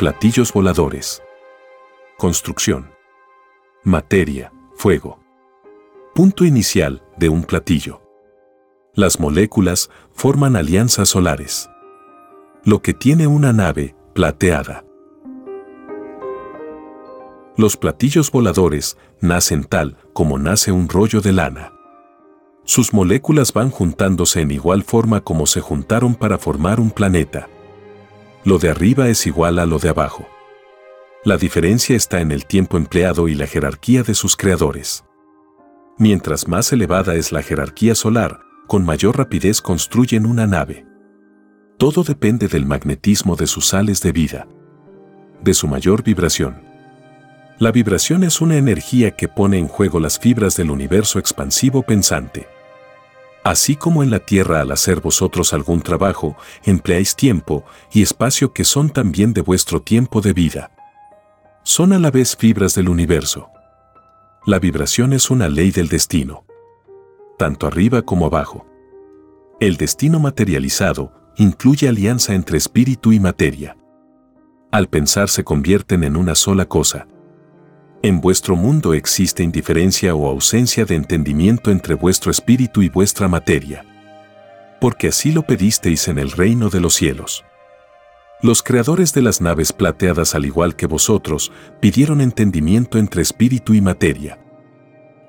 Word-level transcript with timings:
Platillos 0.00 0.54
voladores. 0.54 1.22
Construcción. 2.16 2.90
Materia, 3.84 4.50
fuego. 4.74 5.20
Punto 6.14 6.46
inicial 6.46 7.02
de 7.18 7.28
un 7.28 7.42
platillo. 7.42 8.00
Las 8.94 9.20
moléculas 9.20 9.90
forman 10.10 10.56
alianzas 10.56 11.10
solares. 11.10 11.68
Lo 12.64 12.80
que 12.80 12.94
tiene 12.94 13.26
una 13.26 13.52
nave 13.52 13.94
plateada. 14.14 14.86
Los 17.58 17.76
platillos 17.76 18.30
voladores 18.30 18.96
nacen 19.20 19.64
tal 19.64 19.98
como 20.14 20.38
nace 20.38 20.72
un 20.72 20.88
rollo 20.88 21.20
de 21.20 21.32
lana. 21.32 21.74
Sus 22.64 22.94
moléculas 22.94 23.52
van 23.52 23.68
juntándose 23.68 24.40
en 24.40 24.50
igual 24.50 24.82
forma 24.82 25.20
como 25.20 25.46
se 25.46 25.60
juntaron 25.60 26.14
para 26.14 26.38
formar 26.38 26.80
un 26.80 26.90
planeta 26.90 27.50
lo 28.44 28.58
de 28.58 28.70
arriba 28.70 29.08
es 29.08 29.26
igual 29.26 29.58
a 29.58 29.66
lo 29.66 29.78
de 29.78 29.90
abajo. 29.90 30.28
La 31.24 31.36
diferencia 31.36 31.94
está 31.94 32.20
en 32.20 32.32
el 32.32 32.46
tiempo 32.46 32.78
empleado 32.78 33.28
y 33.28 33.34
la 33.34 33.46
jerarquía 33.46 34.02
de 34.02 34.14
sus 34.14 34.36
creadores. 34.36 35.04
Mientras 35.98 36.48
más 36.48 36.72
elevada 36.72 37.14
es 37.14 37.30
la 37.30 37.42
jerarquía 37.42 37.94
solar, 37.94 38.40
con 38.66 38.84
mayor 38.84 39.18
rapidez 39.18 39.60
construyen 39.60 40.24
una 40.24 40.46
nave. 40.46 40.86
Todo 41.76 42.02
depende 42.04 42.48
del 42.48 42.64
magnetismo 42.64 43.36
de 43.36 43.46
sus 43.46 43.66
sales 43.66 44.00
de 44.00 44.12
vida, 44.12 44.48
de 45.42 45.52
su 45.52 45.68
mayor 45.68 46.02
vibración. 46.02 46.62
La 47.58 47.72
vibración 47.72 48.24
es 48.24 48.40
una 48.40 48.56
energía 48.56 49.10
que 49.10 49.28
pone 49.28 49.58
en 49.58 49.68
juego 49.68 50.00
las 50.00 50.18
fibras 50.18 50.56
del 50.56 50.70
universo 50.70 51.18
expansivo 51.18 51.82
pensante. 51.82 52.48
Así 53.42 53.74
como 53.74 54.02
en 54.02 54.10
la 54.10 54.18
tierra 54.18 54.60
al 54.60 54.70
hacer 54.70 55.00
vosotros 55.00 55.54
algún 55.54 55.80
trabajo, 55.80 56.36
empleáis 56.64 57.16
tiempo 57.16 57.64
y 57.92 58.02
espacio 58.02 58.52
que 58.52 58.64
son 58.64 58.90
también 58.90 59.32
de 59.32 59.40
vuestro 59.40 59.80
tiempo 59.80 60.20
de 60.20 60.34
vida. 60.34 60.70
Son 61.62 61.92
a 61.92 61.98
la 61.98 62.10
vez 62.10 62.36
fibras 62.36 62.74
del 62.74 62.88
universo. 62.88 63.48
La 64.46 64.58
vibración 64.58 65.12
es 65.12 65.30
una 65.30 65.48
ley 65.48 65.70
del 65.70 65.88
destino. 65.88 66.44
Tanto 67.38 67.66
arriba 67.66 68.02
como 68.02 68.26
abajo. 68.26 68.66
El 69.58 69.76
destino 69.76 70.20
materializado 70.20 71.12
incluye 71.36 71.88
alianza 71.88 72.34
entre 72.34 72.58
espíritu 72.58 73.12
y 73.12 73.20
materia. 73.20 73.76
Al 74.70 74.88
pensar 74.88 75.28
se 75.28 75.44
convierten 75.44 76.04
en 76.04 76.16
una 76.16 76.34
sola 76.34 76.66
cosa, 76.66 77.06
en 78.02 78.20
vuestro 78.20 78.56
mundo 78.56 78.94
existe 78.94 79.42
indiferencia 79.42 80.14
o 80.14 80.26
ausencia 80.26 80.84
de 80.86 80.94
entendimiento 80.94 81.70
entre 81.70 81.94
vuestro 81.94 82.30
espíritu 82.30 82.82
y 82.82 82.88
vuestra 82.88 83.28
materia. 83.28 83.84
Porque 84.80 85.08
así 85.08 85.32
lo 85.32 85.42
pedisteis 85.42 86.08
en 86.08 86.18
el 86.18 86.30
reino 86.30 86.70
de 86.70 86.80
los 86.80 86.94
cielos. 86.94 87.44
Los 88.42 88.62
creadores 88.62 89.12
de 89.12 89.20
las 89.20 89.42
naves 89.42 89.74
plateadas 89.74 90.34
al 90.34 90.46
igual 90.46 90.74
que 90.74 90.86
vosotros 90.86 91.52
pidieron 91.80 92.22
entendimiento 92.22 92.96
entre 92.96 93.20
espíritu 93.20 93.74
y 93.74 93.82
materia. 93.82 94.38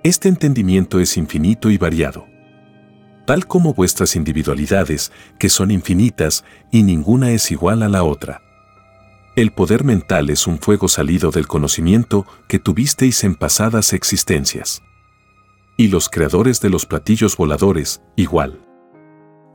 Este 0.04 0.30
entendimiento 0.30 1.02
es 1.02 1.18
infinito 1.18 1.70
y 1.70 1.78
variado. 1.78 2.26
Tal 3.26 3.48
como 3.48 3.74
vuestras 3.74 4.16
individualidades, 4.16 5.12
que 5.38 5.50
son 5.50 5.72
infinitas 5.72 6.46
y 6.72 6.84
ninguna 6.84 7.32
es 7.32 7.52
igual 7.52 7.84
a 7.84 7.90
la 7.90 8.04
otra. 8.04 8.42
El 9.36 9.54
poder 9.54 9.86
mental 9.86 10.30
es 10.30 10.46
un 10.46 10.60
fuego 10.60 10.90
salido 10.90 11.32
del 11.32 11.48
conocimiento 11.48 12.26
que 12.50 12.60
tuvisteis 12.60 13.24
en 13.24 13.36
pasadas 13.36 13.94
existencias. 13.94 14.84
Y 15.78 15.88
los 15.88 16.10
creadores 16.10 16.60
de 16.60 16.70
los 16.70 16.86
platillos 16.86 17.38
voladores, 17.38 18.02
igual. 18.18 18.60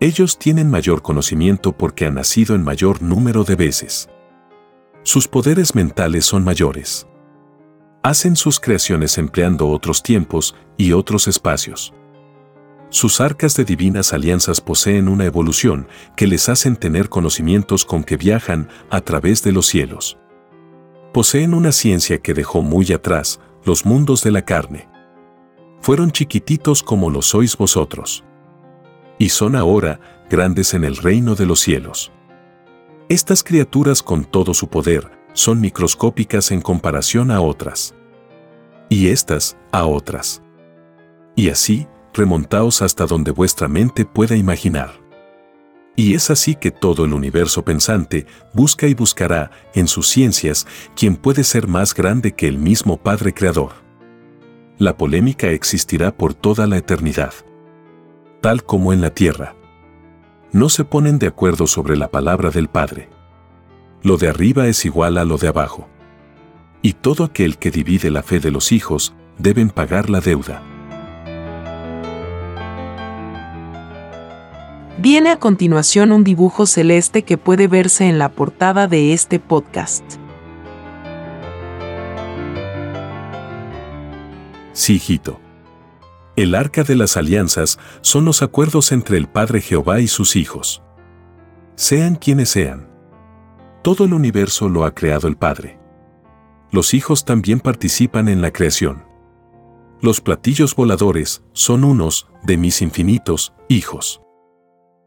Ellos 0.01 0.39
tienen 0.39 0.71
mayor 0.71 1.03
conocimiento 1.03 1.73
porque 1.73 2.07
han 2.07 2.15
nacido 2.15 2.55
en 2.55 2.65
mayor 2.65 3.03
número 3.03 3.45
de 3.45 3.55
veces. 3.55 4.09
Sus 5.03 5.29
poderes 5.29 5.75
mentales 5.75 6.25
son 6.25 6.43
mayores. 6.43 7.07
Hacen 8.03 8.35
sus 8.37 8.59
creaciones 8.59 9.19
empleando 9.19 9.69
otros 9.69 10.03
tiempos 10.03 10.55
y 10.79 10.93
otros 10.93 11.29
espacios. 11.29 11.93
Sus 12.89 13.21
arcas 13.21 13.57
de 13.57 13.65
divinas 13.65 14.13
alianzas 14.13 14.61
poseen 14.61 15.09
una 15.09 15.25
evolución 15.25 15.89
que 16.17 16.27
les 16.27 16.49
hacen 16.49 16.77
tener 16.77 17.09
conocimientos 17.09 17.85
con 17.85 18.05
que 18.05 18.17
viajan 18.17 18.69
a 18.91 19.01
través 19.01 19.43
de 19.43 19.53
los 19.53 19.67
cielos. 19.67 20.19
Poseen 21.13 21.53
una 21.53 21.73
ciencia 21.73 22.19
que 22.19 22.35
dejó 22.35 22.63
muy 22.63 22.93
atrás 22.93 23.41
los 23.65 23.85
mundos 23.85 24.23
de 24.23 24.31
la 24.31 24.43
carne. 24.43 24.89
Fueron 25.81 26.13
chiquititos 26.13 26.83
como 26.83 27.11
lo 27.11 27.23
sois 27.23 27.57
vosotros. 27.57 28.25
Y 29.19 29.31
son 29.31 29.57
ahora 29.57 30.25
grandes 30.31 30.75
en 30.75 30.85
el 30.85 30.97
reino 30.97 31.35
de 31.35 31.47
los 31.47 31.61
cielos. 31.61 32.13
Estas 33.09 33.43
criaturas 33.43 34.03
con 34.03 34.25
todo 34.25 34.55
su 34.55 34.69
poder 34.69 35.11
son 35.33 35.61
microscópicas 35.61 36.51
en 36.51 36.61
comparación 36.61 37.31
a 37.31 37.41
otras. 37.41 37.95
Y 38.89 39.09
estas 39.09 39.57
a 39.73 39.87
otras. 39.87 40.43
Y 41.35 41.51
así, 41.51 41.87
remontaos 42.17 42.83
hasta 42.83 43.07
donde 43.07 43.31
vuestra 43.31 43.69
mente 43.69 44.05
pueda 44.05 44.37
imaginar. 44.37 45.07
Y 45.97 46.15
es 46.15 46.31
así 46.31 46.55
que 46.55 46.71
todo 46.71 47.07
el 47.07 47.15
universo 47.15 47.65
pensante 47.65 48.27
busca 48.53 48.87
y 48.87 48.95
buscará 48.95 49.51
en 49.75 49.89
sus 49.89 50.09
ciencias 50.09 50.67
quien 50.95 51.17
puede 51.17 51.43
ser 51.43 51.67
más 51.67 51.95
grande 51.95 52.33
que 52.33 52.47
el 52.47 52.59
mismo 52.59 52.99
Padre 52.99 53.33
Creador. 53.33 53.73
La 54.79 54.99
polémica 54.99 55.49
existirá 55.49 56.15
por 56.15 56.35
toda 56.35 56.67
la 56.67 56.77
eternidad. 56.77 57.33
Tal 58.43 58.63
como 58.63 58.93
en 58.93 59.01
la 59.01 59.11
tierra. 59.11 59.55
No 60.53 60.69
se 60.69 60.85
ponen 60.85 61.19
de 61.19 61.29
acuerdo 61.29 61.67
sobre 61.67 61.97
la 61.97 62.11
palabra 62.11 62.51
del 62.51 62.69
Padre. 62.69 63.09
Lo 64.03 64.19
de 64.19 64.29
arriba 64.29 64.69
es 64.69 64.85
igual 64.85 65.17
a 65.17 65.25
lo 65.25 65.39
de 65.39 65.49
abajo. 65.49 65.89
Y 66.83 66.93
todo 66.93 67.25
aquel 67.25 67.57
que 67.57 67.71
divide 67.71 68.11
la 68.11 68.23
fe 68.23 68.39
de 68.39 68.51
los 68.51 68.71
hijos 68.71 69.15
deben 69.39 69.71
pagar 69.71 70.11
la 70.11 70.21
deuda. 70.21 70.76
Viene 75.09 75.31
a 75.31 75.39
continuación 75.39 76.11
un 76.11 76.25
dibujo 76.25 76.67
celeste 76.67 77.23
que 77.23 77.39
puede 77.39 77.69
verse 77.69 78.09
en 78.09 78.19
la 78.19 78.33
portada 78.33 78.89
de 78.89 79.13
este 79.13 79.39
podcast. 79.39 80.03
Sí, 84.73 84.95
hijito. 84.95 85.39
El 86.35 86.57
arca 86.57 86.83
de 86.83 86.97
las 86.97 87.17
alianzas 87.17 87.79
son 88.01 88.25
los 88.25 88.43
acuerdos 88.43 88.91
entre 88.91 89.17
el 89.17 89.29
Padre 89.29 89.61
Jehová 89.61 90.01
y 90.01 90.09
sus 90.09 90.35
hijos. 90.35 90.83
Sean 91.77 92.17
quienes 92.17 92.49
sean. 92.49 92.89
Todo 93.85 94.07
el 94.07 94.13
universo 94.13 94.69
lo 94.69 94.85
ha 94.85 94.93
creado 94.93 95.29
el 95.29 95.37
Padre. 95.37 95.79
Los 96.73 96.95
hijos 96.95 97.25
también 97.25 97.61
participan 97.61 98.27
en 98.27 98.43
la 98.43 98.51
creación. 98.51 99.05
Los 100.01 100.21
platillos 100.21 100.75
voladores 100.75 101.45
son 101.53 101.85
unos 101.85 102.27
de 102.43 102.57
mis 102.57 102.83
infinitos 102.83 103.55
hijos. 103.69 104.21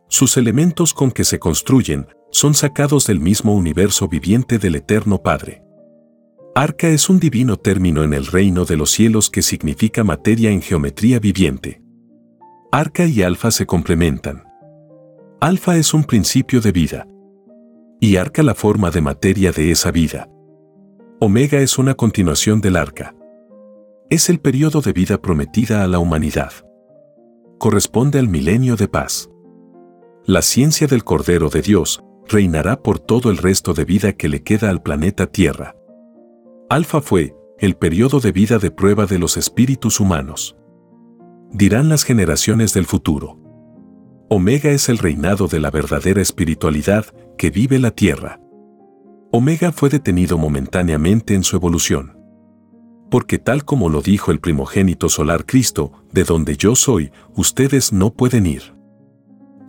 Sus 0.10 0.38
elementos 0.38 0.96
con 0.96 1.12
que 1.12 1.24
se 1.24 1.38
construyen 1.38 2.08
son 2.32 2.56
sacados 2.56 3.06
del 3.06 3.20
mismo 3.20 3.54
universo 3.54 4.08
viviente 4.08 4.58
del 4.58 4.76
Eterno 4.76 5.22
Padre. 5.22 5.64
Arca 6.56 6.90
es 6.90 7.10
un 7.10 7.20
divino 7.20 7.58
término 7.58 8.04
en 8.04 8.14
el 8.14 8.26
reino 8.26 8.66
de 8.66 8.76
los 8.76 8.90
cielos 8.90 9.30
que 9.30 9.44
significa 9.44 10.04
materia 10.04 10.50
en 10.50 10.64
geometría 10.64 11.20
viviente. 11.20 11.84
Arca 12.72 13.06
y 13.06 13.22
alfa 13.22 13.52
se 13.52 13.68
complementan. 13.68 14.44
Alfa 15.40 15.78
es 15.78 15.94
un 15.94 16.04
principio 16.04 16.60
de 16.60 16.72
vida. 16.72 17.08
Y 18.02 18.16
arca 18.16 18.42
la 18.42 18.56
forma 18.56 18.90
de 18.90 19.02
materia 19.02 19.52
de 19.52 19.70
esa 19.70 19.92
vida. 19.92 20.28
Omega 21.20 21.60
es 21.60 21.78
una 21.78 21.94
continuación 21.94 22.62
del 22.62 22.78
arca. 22.78 23.16
Es 24.10 24.28
el 24.30 24.40
periodo 24.40 24.82
de 24.82 24.92
vida 24.92 25.22
prometida 25.22 25.84
a 25.84 25.88
la 25.88 26.00
humanidad. 26.00 26.52
Corresponde 27.60 28.18
al 28.18 28.28
milenio 28.28 28.76
de 28.76 28.88
paz. 28.88 29.30
La 30.30 30.44
ciencia 30.44 30.86
del 30.86 31.04
Cordero 31.04 31.50
de 31.50 31.64
Dios 31.64 32.04
reinará 32.28 32.84
por 32.84 33.00
todo 33.00 33.31
el 33.31 33.38
resto 33.38 33.74
de 33.74 33.84
vida 33.84 34.14
que 34.14 34.30
le 34.30 34.44
queda 34.44 34.70
al 34.70 34.84
planeta 34.84 35.26
Tierra. 35.26 35.76
Alfa 36.70 37.02
fue 37.02 37.34
el 37.58 37.76
periodo 37.76 38.20
de 38.20 38.31
vida 38.31 38.60
de 38.60 38.70
prueba 38.70 39.08
de 39.08 39.18
los 39.18 39.38
espíritus 39.38 40.00
humanos. 40.00 40.56
Dirán 41.52 41.90
las 41.90 42.04
generaciones 42.04 42.76
del 42.76 42.86
futuro. 42.86 43.40
Omega 44.30 44.70
es 44.70 44.88
el 44.90 45.00
reinado 45.00 45.48
de 45.48 45.60
la 45.60 45.72
verdadera 45.72 46.22
espiritualidad 46.22 47.08
que 47.36 47.50
vive 47.50 47.80
la 47.80 47.90
Tierra. 47.90 48.40
Omega 49.31 49.72
fue 49.72 49.90
detenido 49.90 50.38
momentáneamente 50.38 51.34
en 51.34 51.44
su 51.44 51.56
evolución. 51.56 52.20
Porque 53.10 53.40
tal 53.40 53.66
como 53.66 53.90
lo 53.90 54.04
dijo 54.04 54.31
el 54.31 54.40
primogénito 54.40 55.10
solar 55.10 55.48
Cristo, 55.48 55.92
de 56.12 56.24
donde 56.24 56.56
yo 56.56 56.76
soy, 56.76 57.12
ustedes 57.34 57.92
no 57.92 58.14
pueden 58.14 58.46
ir. 58.46 58.79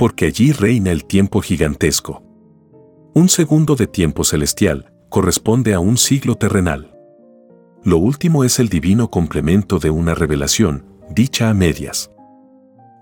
Porque 0.01 0.27
allí 0.27 0.51
reina 0.51 0.91
el 0.91 1.05
tiempo 1.05 1.41
gigantesco. 1.41 2.25
Un 3.15 3.29
segundo 3.29 3.77
de 3.77 3.87
tiempo 3.87 4.25
celestial 4.25 4.93
corresponde 5.09 5.75
a 5.75 5.79
un 5.79 5.97
siglo 5.97 6.35
terrenal. 6.35 6.99
Lo 7.85 7.99
último 7.99 8.43
es 8.43 8.59
el 8.59 8.69
divino 8.69 9.13
complemento 9.13 9.79
de 9.79 9.91
una 9.91 10.17
revelación, 10.17 10.87
dicha 11.15 11.51
a 11.51 11.55
medias 11.55 12.11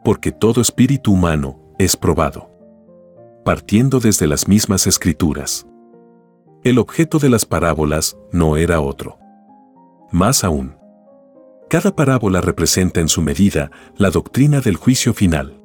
porque 0.08 0.32
todo 0.32 0.62
espíritu 0.62 1.12
humano 1.12 1.60
es 1.78 1.94
probado. 1.94 2.50
Partiendo 3.44 4.00
desde 4.00 4.26
las 4.26 4.48
mismas 4.48 4.86
escrituras. 4.86 5.66
El 6.64 6.78
objeto 6.78 7.18
de 7.18 7.28
las 7.28 7.44
parábolas 7.44 8.16
no 8.32 8.56
era 8.56 8.80
otro. 8.80 9.18
Más 10.10 10.44
aún, 10.44 10.76
cada 11.68 11.94
parábola 11.94 12.40
representa 12.40 13.00
en 13.00 13.08
su 13.08 13.20
medida 13.20 13.70
la 13.98 14.08
doctrina 14.08 14.62
del 14.62 14.76
juicio 14.76 15.12
final. 15.12 15.60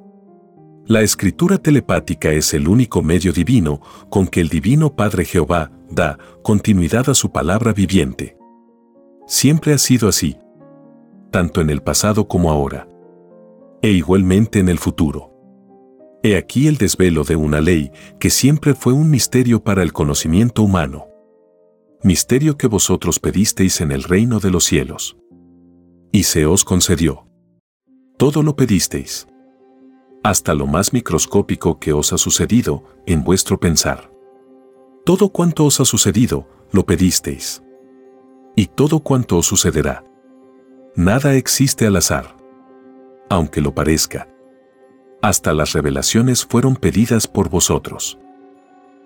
La 0.86 1.00
escritura 1.00 1.56
telepática 1.56 2.30
es 2.30 2.52
el 2.52 2.68
único 2.68 3.02
medio 3.02 3.32
divino 3.32 3.80
con 4.10 4.26
que 4.26 4.42
el 4.42 4.50
Divino 4.50 4.94
Padre 4.94 5.24
Jehová 5.24 5.70
da 5.88 6.18
continuidad 6.42 7.08
a 7.08 7.14
su 7.14 7.32
palabra 7.32 7.72
viviente. 7.72 8.36
Siempre 9.26 9.72
ha 9.72 9.78
sido 9.78 10.08
así, 10.08 10.36
tanto 11.30 11.62
en 11.62 11.70
el 11.70 11.82
pasado 11.82 12.28
como 12.28 12.50
ahora 12.50 12.86
e 13.80 13.92
igualmente 13.92 14.58
en 14.58 14.68
el 14.68 14.78
futuro. 14.78 15.30
He 16.22 16.36
aquí 16.36 16.68
el 16.68 16.76
desvelo 16.76 17.24
de 17.24 17.36
una 17.36 17.62
ley 17.62 17.90
que 18.18 18.28
siempre 18.28 18.74
fue 18.74 18.92
un 18.92 19.10
misterio 19.10 19.64
para 19.64 19.82
el 19.82 19.94
conocimiento 19.94 20.62
humano. 20.62 21.06
Misterio 22.02 22.58
que 22.58 22.66
vosotros 22.66 23.20
pedisteis 23.20 23.80
en 23.80 23.90
el 23.90 24.02
reino 24.02 24.38
de 24.38 24.50
los 24.50 24.64
cielos. 24.64 25.16
Y 26.12 26.24
se 26.24 26.44
os 26.44 26.64
concedió. 26.64 27.26
Todo 28.18 28.42
lo 28.42 28.56
pedisteis. 28.56 29.26
Hasta 30.24 30.54
lo 30.54 30.66
más 30.66 30.92
microscópico 30.92 31.78
que 31.78 31.92
os 31.92 32.12
ha 32.12 32.18
sucedido 32.18 32.82
en 33.06 33.22
vuestro 33.22 33.60
pensar. 33.60 34.10
Todo 35.04 35.28
cuanto 35.28 35.64
os 35.64 35.78
ha 35.78 35.84
sucedido, 35.84 36.48
lo 36.72 36.84
pedisteis. 36.84 37.62
Y 38.56 38.66
todo 38.66 38.98
cuanto 39.00 39.36
os 39.36 39.46
sucederá. 39.46 40.02
Nada 40.96 41.34
existe 41.34 41.86
al 41.86 41.96
azar 41.96 42.34
aunque 43.28 43.60
lo 43.60 43.74
parezca. 43.74 44.28
Hasta 45.22 45.54
las 45.54 45.72
revelaciones 45.72 46.44
fueron 46.44 46.76
pedidas 46.76 47.26
por 47.26 47.48
vosotros. 47.48 48.18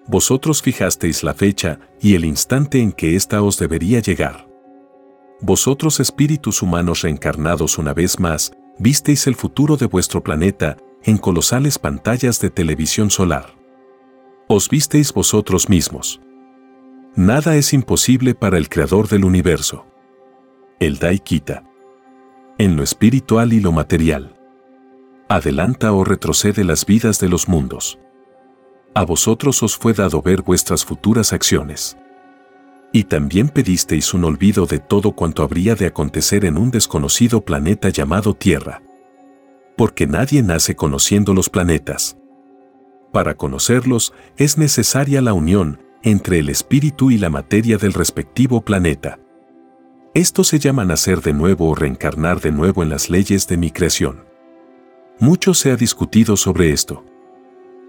Vosotros 0.07 0.63
fijasteis 0.63 1.23
la 1.23 1.35
fecha 1.35 1.81
y 2.01 2.15
el 2.15 2.25
instante 2.25 2.81
en 2.81 2.93
que 2.93 3.15
ésta 3.15 3.43
os 3.43 3.59
debería 3.59 4.01
llegar. 4.01 4.49
Vosotros 5.41 6.01
espíritus 6.01 6.63
humanos 6.63 7.03
reencarnados 7.03 7.79
una 7.79 7.95
vez 7.95 8.19
más, 8.19 8.53
visteis 8.79 9.27
el 9.27 9.37
futuro 9.37 9.77
de 9.77 9.87
vuestro 9.87 10.23
planeta 10.23 10.77
en 11.05 11.19
colosales 11.19 11.79
pantallas 11.79 12.41
de 12.41 12.51
televisión 12.51 13.11
solar. 13.11 13.55
Os 14.49 14.69
visteis 14.69 15.13
vosotros 15.13 15.69
mismos. 15.69 16.21
Nada 17.15 17.57
es 17.57 17.73
imposible 17.73 18.35
para 18.35 18.59
el 18.59 18.69
Creador 18.69 19.09
del 19.09 19.25
universo. 19.25 19.87
El 20.81 20.99
da 20.99 21.13
y 21.13 21.19
quita 21.19 21.65
en 22.59 22.77
lo 22.77 22.83
espiritual 22.83 23.53
y 23.53 23.61
lo 23.61 23.71
material. 23.71 24.37
Adelanta 25.29 25.93
o 25.93 26.03
retrocede 26.03 26.65
las 26.65 26.85
vidas 26.85 27.21
de 27.21 27.29
los 27.29 27.49
mundos. 27.49 28.01
A 28.95 29.05
vosotros 29.05 29.63
os 29.63 29.77
fue 29.77 29.93
dado 29.93 30.23
ver 30.23 30.43
vuestras 30.43 30.85
futuras 30.85 31.33
acciones. 31.33 31.97
Y 32.93 33.05
también 33.05 33.49
pedisteis 33.49 34.13
un 34.13 34.25
olvido 34.25 34.67
de 34.67 34.81
todo 34.81 35.13
cuanto 35.13 35.45
habría 35.45 35.77
de 35.77 35.87
acontecer 35.87 36.45
en 36.45 36.59
un 36.59 36.73
desconocido 36.73 37.43
planeta 37.43 37.91
llamado 37.91 38.35
Tierra. 38.35 38.83
Porque 39.79 40.09
nadie 40.09 40.43
nace 40.43 40.75
conociendo 40.75 41.33
los 41.33 41.49
planetas. 41.49 42.19
Para 43.13 43.37
conocerlos 43.37 44.13
es 44.37 44.59
necesaria 44.59 45.23
la 45.23 45.33
unión 45.33 45.81
entre 46.03 46.41
el 46.41 46.49
espíritu 46.51 47.13
y 47.13 47.17
la 47.17 47.31
materia 47.31 47.79
del 47.79 47.93
respectivo 47.93 48.61
planeta. 48.61 49.21
Esto 50.15 50.43
se 50.43 50.59
llama 50.59 50.85
nacer 50.85 51.21
de 51.21 51.33
nuevo 51.33 51.69
o 51.69 51.75
reencarnar 51.77 52.41
de 52.41 52.51
nuevo 52.51 52.83
en 52.83 52.89
las 52.89 53.09
leyes 53.09 53.47
de 53.47 53.57
mi 53.57 53.71
creación. 53.71 54.25
Mucho 55.21 55.55
se 55.55 55.71
ha 55.71 55.77
discutido 55.77 56.37
sobre 56.37 56.71
esto. 56.73 57.05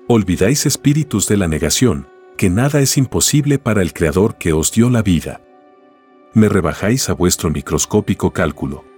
Olvidáis 0.08 0.68
espíritus 0.68 1.28
de 1.28 1.38
la 1.38 1.48
negación, 1.48 2.08
que 2.38 2.52
nada 2.52 2.82
es 2.82 2.98
imposible 2.98 3.58
para 3.58 3.82
el 3.82 3.94
Creador 3.94 4.36
que 4.36 4.54
os 4.54 4.72
dio 4.72 4.92
la 4.92 5.02
vida. 5.02 5.42
Me 6.34 6.50
rebajáis 6.50 7.10
a 7.10 7.14
vuestro 7.14 7.50
microscópico 7.50 8.32
cálculo. 8.32 8.89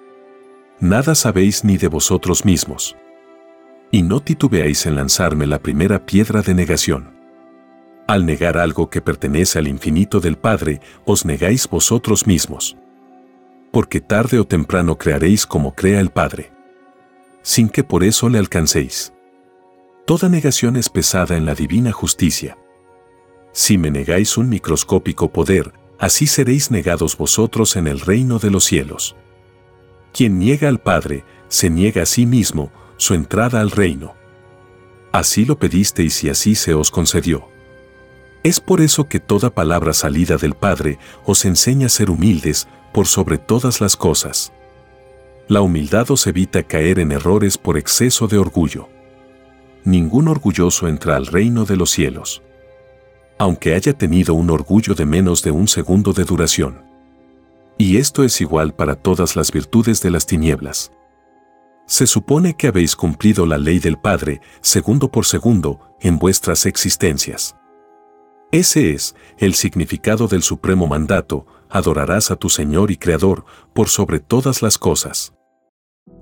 Nada 0.81 1.15
sabéis 1.15 1.63
ni 1.63 1.77
de 1.77 1.87
vosotros 1.87 2.43
mismos. 2.43 2.97
Y 3.91 4.01
no 4.01 4.19
titubeáis 4.19 4.85
en 4.85 4.97
lanzarme 4.97 5.47
la 5.47 5.59
primera 5.59 6.05
piedra 6.05 6.41
de 6.41 6.53
negación. 6.53 7.15
Al 8.07 8.25
negar 8.25 8.57
algo 8.57 8.89
que 8.89 9.01
pertenece 9.01 9.59
al 9.59 9.69
infinito 9.69 10.19
del 10.19 10.37
Padre, 10.37 10.81
os 11.05 11.23
negáis 11.23 11.69
vosotros 11.69 12.27
mismos 12.27 12.75
porque 13.71 14.01
tarde 14.01 14.37
o 14.37 14.45
temprano 14.45 14.97
crearéis 14.97 15.47
como 15.47 15.73
crea 15.73 15.99
el 15.99 16.09
Padre. 16.09 16.51
Sin 17.41 17.69
que 17.69 17.83
por 17.83 18.03
eso 18.03 18.29
le 18.29 18.37
alcancéis. 18.37 19.13
Toda 20.05 20.29
negación 20.29 20.75
es 20.75 20.89
pesada 20.89 21.37
en 21.37 21.45
la 21.45 21.55
divina 21.55 21.91
justicia. 21.91 22.57
Si 23.53 23.77
me 23.77 23.89
negáis 23.89 24.37
un 24.37 24.49
microscópico 24.49 25.31
poder, 25.31 25.73
así 25.99 26.27
seréis 26.27 26.69
negados 26.69 27.17
vosotros 27.17 27.75
en 27.75 27.87
el 27.87 27.99
reino 27.99 28.39
de 28.39 28.51
los 28.51 28.65
cielos. 28.65 29.15
Quien 30.13 30.39
niega 30.39 30.67
al 30.67 30.79
Padre, 30.79 31.23
se 31.47 31.69
niega 31.69 32.03
a 32.03 32.05
sí 32.05 32.25
mismo 32.25 32.71
su 32.97 33.13
entrada 33.13 33.61
al 33.61 33.71
reino. 33.71 34.13
Así 35.11 35.45
lo 35.45 35.57
pedisteis 35.57 36.23
y 36.23 36.29
así 36.29 36.55
se 36.55 36.73
os 36.73 36.91
concedió. 36.91 37.47
Es 38.43 38.59
por 38.59 38.81
eso 38.81 39.07
que 39.07 39.19
toda 39.19 39.49
palabra 39.49 39.93
salida 39.93 40.37
del 40.37 40.55
Padre 40.55 40.97
os 41.25 41.45
enseña 41.45 41.87
a 41.87 41.89
ser 41.89 42.09
humildes, 42.09 42.67
por 42.91 43.07
sobre 43.07 43.37
todas 43.37 43.81
las 43.81 43.95
cosas. 43.95 44.51
La 45.47 45.61
humildad 45.61 46.09
os 46.11 46.27
evita 46.27 46.63
caer 46.63 46.99
en 46.99 47.11
errores 47.11 47.57
por 47.57 47.77
exceso 47.77 48.27
de 48.27 48.37
orgullo. 48.37 48.89
Ningún 49.83 50.27
orgulloso 50.27 50.87
entra 50.87 51.15
al 51.15 51.25
reino 51.27 51.65
de 51.65 51.75
los 51.75 51.91
cielos. 51.91 52.41
Aunque 53.37 53.73
haya 53.73 53.93
tenido 53.93 54.33
un 54.33 54.49
orgullo 54.49 54.93
de 54.93 55.05
menos 55.05 55.41
de 55.41 55.51
un 55.51 55.67
segundo 55.67 56.13
de 56.13 56.23
duración. 56.23 56.90
Y 57.77 57.97
esto 57.97 58.23
es 58.23 58.41
igual 58.41 58.73
para 58.73 58.95
todas 58.95 59.35
las 59.35 59.51
virtudes 59.51 60.01
de 60.01 60.11
las 60.11 60.25
tinieblas. 60.25 60.91
Se 61.87 62.07
supone 62.07 62.55
que 62.55 62.67
habéis 62.67 62.95
cumplido 62.95 63.45
la 63.45 63.57
ley 63.57 63.79
del 63.79 63.97
Padre, 63.97 64.41
segundo 64.61 65.11
por 65.11 65.25
segundo, 65.25 65.79
en 65.99 66.19
vuestras 66.19 66.65
existencias. 66.65 67.55
Ese 68.51 68.93
es 68.93 69.15
el 69.37 69.53
significado 69.53 70.27
del 70.27 70.43
supremo 70.43 70.85
mandato, 70.87 71.45
adorarás 71.69 72.31
a 72.31 72.35
tu 72.35 72.49
Señor 72.49 72.91
y 72.91 72.97
Creador 72.97 73.45
por 73.73 73.87
sobre 73.87 74.19
todas 74.19 74.61
las 74.61 74.77
cosas, 74.77 75.33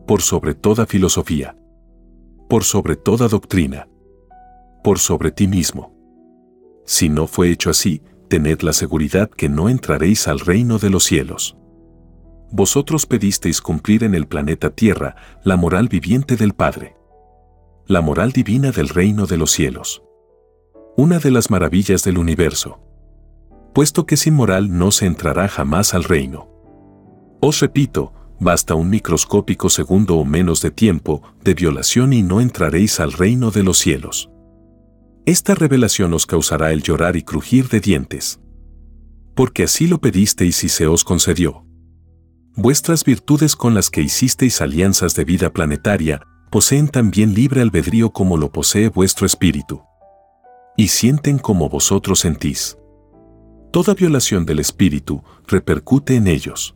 por 0.06 0.22
sobre 0.22 0.53
toda 0.53 0.86
filosofía, 0.86 1.58
por 2.48 2.63
sobre 2.63 2.96
toda 2.96 3.27
doctrina, 3.27 3.88
por 4.84 5.00
sobre 5.00 5.32
ti 5.32 5.48
mismo. 5.48 5.96
Si 6.86 7.10
no 7.10 7.27
fue 7.27 7.50
hecho 7.51 7.70
así, 7.70 8.01
tened 8.29 8.62
la 8.62 8.74
seguridad 8.74 9.29
que 9.29 9.50
no 9.50 9.67
entraréis 9.67 10.27
al 10.27 10.39
reino 10.39 10.79
de 10.79 10.89
los 10.89 11.03
cielos. 11.03 11.57
Vosotros 12.51 13.05
pedisteis 13.05 13.62
cumplir 13.62 14.03
en 14.03 14.15
el 14.15 14.27
planeta 14.27 14.69
Tierra 14.69 15.15
la 15.43 15.57
moral 15.57 15.88
viviente 15.88 16.36
del 16.36 16.53
Padre, 16.53 16.95
la 17.86 18.01
moral 18.01 18.31
divina 18.31 18.71
del 18.71 18.89
reino 18.89 19.25
de 19.25 19.38
los 19.38 19.51
cielos. 19.51 20.01
Una 20.95 21.19
de 21.19 21.31
las 21.31 21.50
maravillas 21.50 22.03
del 22.03 22.17
universo 22.17 22.86
puesto 23.74 24.05
que 24.05 24.17
sin 24.17 24.33
moral 24.33 24.77
no 24.77 24.91
se 24.91 25.05
entrará 25.05 25.48
jamás 25.48 25.93
al 25.93 26.03
reino. 26.03 26.50
Os 27.39 27.59
repito, 27.59 28.13
basta 28.39 28.75
un 28.75 28.89
microscópico 28.89 29.69
segundo 29.69 30.17
o 30.17 30.25
menos 30.25 30.62
de 30.62 30.71
tiempo 30.71 31.21
de 31.43 31.53
violación 31.53 32.13
y 32.13 32.21
no 32.21 32.41
entraréis 32.41 33.00
al 33.00 33.13
reino 33.13 33.51
de 33.51 33.63
los 33.63 33.77
cielos. 33.77 34.29
Esta 35.25 35.55
revelación 35.55 36.13
os 36.13 36.25
causará 36.25 36.71
el 36.71 36.81
llorar 36.81 37.15
y 37.15 37.23
crujir 37.23 37.69
de 37.69 37.79
dientes. 37.79 38.39
Porque 39.35 39.63
así 39.63 39.88
lo 39.88 39.99
pedisteis 39.99 40.63
y 40.63 40.69
se 40.69 40.88
os 40.88 41.03
concedió. 41.03 41.65
Vuestras 42.55 43.05
virtudes 43.05 43.55
con 43.55 43.73
las 43.73 43.89
que 43.89 44.01
hicisteis 44.01 44.59
alianzas 44.61 45.15
de 45.15 45.23
vida 45.23 45.51
planetaria 45.51 46.21
poseen 46.51 46.88
también 46.88 47.33
libre 47.33 47.61
albedrío 47.61 48.09
como 48.09 48.38
lo 48.38 48.51
posee 48.51 48.89
vuestro 48.89 49.25
espíritu. 49.25 49.83
Y 50.75 50.88
sienten 50.88 51.38
como 51.38 51.69
vosotros 51.69 52.19
sentís. 52.19 52.77
Toda 53.71 53.93
violación 53.93 54.45
del 54.45 54.59
espíritu 54.59 55.23
repercute 55.47 56.15
en 56.15 56.27
ellos. 56.27 56.75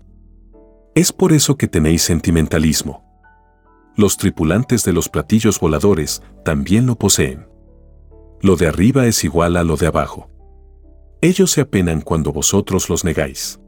Es 0.95 1.11
por 1.11 1.33
eso 1.33 1.57
que 1.57 1.67
tenéis 1.67 2.03
sentimentalismo. 2.03 3.03
Los 3.95 4.17
tripulantes 4.17 4.83
de 4.83 4.93
los 4.93 5.09
platillos 5.09 5.59
voladores 5.59 6.21
también 6.45 6.85
lo 6.85 6.95
poseen. 6.95 7.47
Lo 8.43 8.55
de 8.55 8.67
arriba 8.67 9.07
es 9.07 9.23
igual 9.23 9.57
a 9.57 9.63
lo 9.63 9.75
de 9.75 9.87
abajo. 9.87 10.29
Ellos 11.21 11.49
se 11.49 11.61
apenan 11.61 12.01
cuando 12.01 12.31
vosotros 12.31 12.87
los 12.89 13.03
negáis. 13.03 13.59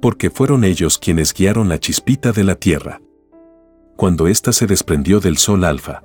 Porque 0.00 0.30
fueron 0.30 0.64
ellos 0.64 0.96
quienes 0.96 1.34
guiaron 1.34 1.68
la 1.68 1.78
chispita 1.78 2.32
de 2.32 2.44
la 2.44 2.54
Tierra. 2.54 3.02
Cuando 3.98 4.26
ésta 4.28 4.54
se 4.54 4.66
desprendió 4.66 5.20
del 5.20 5.36
Sol 5.36 5.64
alfa. 5.64 6.02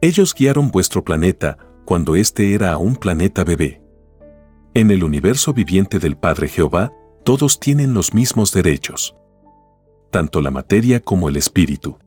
Ellos 0.00 0.34
guiaron 0.34 0.70
vuestro 0.70 1.04
planeta 1.04 1.58
cuando 1.84 2.16
éste 2.16 2.54
era 2.54 2.78
un 2.78 2.96
planeta 2.96 3.44
bebé. 3.44 3.82
En 4.72 4.90
el 4.90 5.04
universo 5.04 5.52
viviente 5.52 5.98
del 5.98 6.16
Padre 6.16 6.48
Jehová, 6.48 6.94
todos 7.22 7.60
tienen 7.60 7.92
los 7.92 8.14
mismos 8.14 8.50
derechos 8.52 9.14
tanto 10.14 10.40
la 10.40 10.52
materia 10.52 11.00
como 11.00 11.28
el 11.28 11.36
espíritu. 11.36 11.98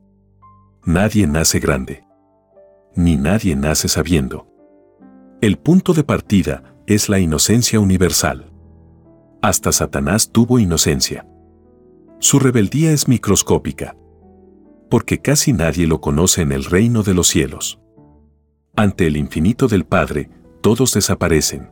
Nadie 0.82 1.26
nace 1.26 1.60
grande. 1.60 2.06
Ni 2.94 3.18
nadie 3.18 3.54
nace 3.54 3.86
sabiendo. 3.86 4.46
El 5.40 5.56
punto 5.56 5.94
de 5.94 6.02
partida 6.02 6.74
es 6.88 7.08
la 7.08 7.20
inocencia 7.20 7.78
universal. 7.78 8.50
Hasta 9.40 9.70
Satanás 9.70 10.32
tuvo 10.32 10.58
inocencia. 10.58 11.28
Su 12.18 12.40
rebeldía 12.40 12.90
es 12.90 13.06
microscópica. 13.06 13.96
Porque 14.90 15.20
casi 15.20 15.52
nadie 15.52 15.86
lo 15.86 16.00
conoce 16.00 16.42
en 16.42 16.50
el 16.50 16.64
reino 16.64 17.04
de 17.04 17.14
los 17.14 17.28
cielos. 17.28 17.78
Ante 18.74 19.06
el 19.06 19.16
infinito 19.16 19.68
del 19.68 19.86
Padre, 19.86 20.28
todos 20.60 20.92
desaparecen. 20.92 21.70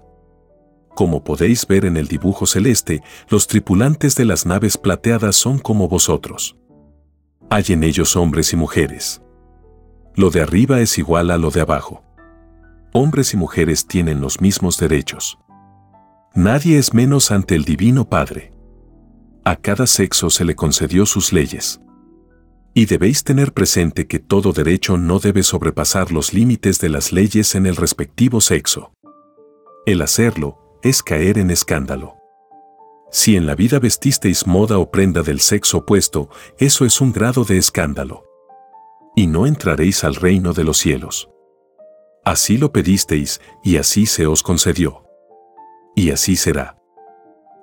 Como 0.95 1.25
podéis 1.25 1.67
ver 1.67 1.87
en 1.87 1.97
el 1.97 2.07
dibujo 2.07 2.47
celeste, 2.47 3.03
los 3.29 3.49
tripulantes 3.49 4.15
de 4.15 4.27
las 4.27 4.47
naves 4.47 4.79
plateadas 4.79 5.35
son 5.35 5.59
como 5.59 5.89
vosotros. 5.89 6.57
Hay 7.51 7.65
en 7.71 7.83
ellos 7.83 8.15
hombres 8.15 8.53
y 8.53 8.57
mujeres. 8.57 9.23
Lo 10.15 10.31
de 10.31 10.41
arriba 10.41 10.81
es 10.81 10.99
igual 10.99 11.33
a 11.33 11.37
lo 11.37 11.51
de 11.51 11.63
abajo. 11.63 12.06
Hombres 12.99 13.35
y 13.35 13.37
mujeres 13.37 13.87
tienen 13.87 14.23
los 14.23 14.41
mismos 14.41 14.79
derechos. 14.79 15.39
Nadie 16.35 16.79
es 16.79 16.95
menos 16.95 17.31
ante 17.31 17.55
el 17.55 17.67
Divino 17.67 18.09
Padre. 18.09 18.53
A 19.45 19.57
cada 19.57 19.87
sexo 19.87 20.31
se 20.31 20.47
le 20.47 20.55
concedió 20.55 21.05
sus 21.05 21.31
leyes. 21.31 21.79
Y 22.73 22.87
debéis 22.87 23.23
tener 23.23 23.53
presente 23.53 24.07
que 24.07 24.19
todo 24.19 24.55
derecho 24.55 24.97
no 24.97 25.19
debe 25.19 25.43
sobrepasar 25.43 26.11
los 26.11 26.33
límites 26.33 26.81
de 26.81 26.89
las 26.89 27.13
leyes 27.13 27.55
en 27.55 27.67
el 27.67 27.77
respectivo 27.77 28.41
sexo. 28.41 28.95
El 29.85 30.01
hacerlo, 30.01 30.57
es 30.83 31.03
caer 31.03 31.37
en 31.37 31.51
escándalo. 31.51 32.17
Si 33.13 33.37
en 33.37 33.45
la 33.45 33.55
vida 33.55 33.79
vestisteis 33.79 34.47
moda 34.47 34.79
o 34.79 34.91
prenda 34.91 35.21
del 35.21 35.41
sexo 35.41 35.77
opuesto, 35.81 36.31
eso 36.57 36.87
es 36.87 37.03
un 37.03 37.13
grado 37.13 37.45
de 37.45 37.59
escándalo. 37.59 38.25
Y 39.15 39.27
no 39.27 39.47
entraréis 39.47 40.03
al 40.03 40.15
reino 40.15 40.55
de 40.55 40.65
los 40.65 40.79
cielos. 40.79 41.29
Así 42.27 42.59
lo 42.59 42.73
pedisteis, 42.73 43.41
y 43.65 43.79
así 43.79 44.05
se 44.05 44.27
os 44.27 44.43
concedió. 44.43 45.05
Y 45.95 46.11
así 46.11 46.37
será. 46.37 46.77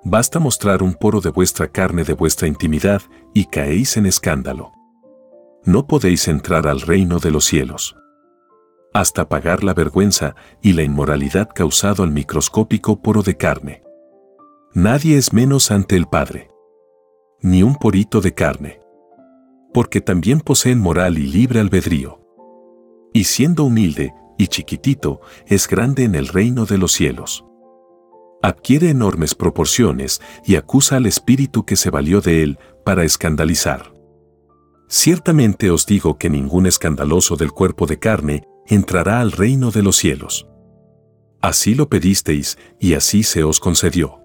Basta 0.03 0.39
mostrar 0.39 0.81
un 0.81 0.95
poro 0.95 1.21
de 1.21 1.29
vuestra 1.29 1.67
carne 1.67 2.03
de 2.03 2.13
vuestra 2.13 2.47
intimidad, 2.47 3.03
y 3.35 3.45
caéis 3.45 3.95
en 3.97 4.07
escándalo. 4.07 4.71
No 5.65 5.85
podéis 5.85 6.27
entrar 6.27 6.67
al 6.67 6.81
reino 6.81 7.19
de 7.19 7.29
los 7.29 7.45
cielos 7.45 7.95
hasta 8.93 9.27
pagar 9.27 9.63
la 9.63 9.73
vergüenza 9.73 10.35
y 10.61 10.73
la 10.73 10.83
inmoralidad 10.83 11.49
causado 11.53 12.03
al 12.03 12.11
microscópico 12.11 13.01
poro 13.01 13.23
de 13.23 13.35
carne. 13.35 13.83
Nadie 14.73 15.17
es 15.17 15.33
menos 15.33 15.71
ante 15.71 15.95
el 15.95 16.05
Padre. 16.05 16.49
Ni 17.41 17.63
un 17.63 17.75
porito 17.75 18.21
de 18.21 18.33
carne. 18.33 18.79
Porque 19.73 19.99
también 19.99 20.39
poseen 20.39 20.79
moral 20.79 21.17
y 21.17 21.25
libre 21.25 21.59
albedrío. 21.59 22.19
Y 23.13 23.25
siendo 23.25 23.63
humilde 23.65 24.13
y 24.37 24.47
chiquitito, 24.47 25.21
es 25.47 25.67
grande 25.67 26.03
en 26.03 26.15
el 26.15 26.27
reino 26.27 26.65
de 26.65 26.77
los 26.77 26.91
cielos. 26.91 27.45
Adquiere 28.41 28.89
enormes 28.89 29.35
proporciones 29.35 30.21
y 30.45 30.55
acusa 30.55 30.97
al 30.97 31.05
espíritu 31.05 31.65
que 31.65 31.75
se 31.75 31.89
valió 31.89 32.19
de 32.19 32.43
él 32.43 32.59
para 32.83 33.03
escandalizar. 33.03 33.93
Ciertamente 34.89 35.71
os 35.71 35.85
digo 35.85 36.17
que 36.17 36.29
ningún 36.29 36.65
escandaloso 36.65 37.35
del 37.35 37.51
cuerpo 37.51 37.85
de 37.85 37.99
carne 37.99 38.43
entrará 38.67 39.21
al 39.21 39.31
reino 39.31 39.71
de 39.71 39.81
los 39.81 39.95
cielos. 39.95 40.47
Así 41.41 41.75
lo 41.75 41.89
pedisteis 41.89 42.57
y 42.79 42.93
así 42.93 43.23
se 43.23 43.43
os 43.43 43.59
concedió. 43.59 44.19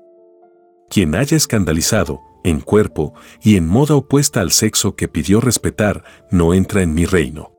Quien 0.90 1.14
haya 1.14 1.36
escandalizado, 1.36 2.20
en 2.44 2.60
cuerpo 2.60 3.14
y 3.42 3.56
en 3.56 3.66
moda 3.66 3.94
opuesta 3.94 4.40
al 4.40 4.52
sexo 4.52 4.94
que 4.94 5.08
pidió 5.08 5.40
respetar, 5.40 6.04
no 6.30 6.54
entra 6.54 6.82
en 6.82 6.94
mi 6.94 7.04
reino. 7.04 7.57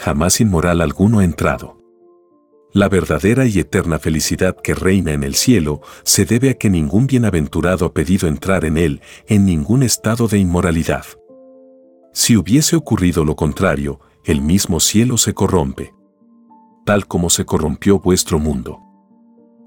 Jamás 0.00 0.40
inmoral 0.40 0.80
alguno 0.80 1.18
ha 1.18 1.24
entrado. 1.24 1.76
La 2.72 2.88
verdadera 2.88 3.44
y 3.44 3.58
eterna 3.58 3.98
felicidad 3.98 4.56
que 4.56 4.74
reina 4.74 5.12
en 5.12 5.24
el 5.24 5.34
cielo 5.34 5.82
se 6.04 6.24
debe 6.24 6.48
a 6.48 6.54
que 6.54 6.70
ningún 6.70 7.06
bienaventurado 7.06 7.84
ha 7.84 7.92
pedido 7.92 8.26
entrar 8.26 8.64
en 8.64 8.78
él 8.78 9.02
en 9.26 9.44
ningún 9.44 9.82
estado 9.82 10.26
de 10.26 10.38
inmoralidad. 10.38 11.04
Si 12.14 12.34
hubiese 12.38 12.76
ocurrido 12.76 13.26
lo 13.26 13.36
contrario, 13.36 14.00
el 14.24 14.40
mismo 14.40 14.80
cielo 14.80 15.18
se 15.18 15.34
corrompe, 15.34 15.92
tal 16.86 17.06
como 17.06 17.28
se 17.28 17.44
corrompió 17.44 17.98
vuestro 17.98 18.38
mundo. 18.38 18.80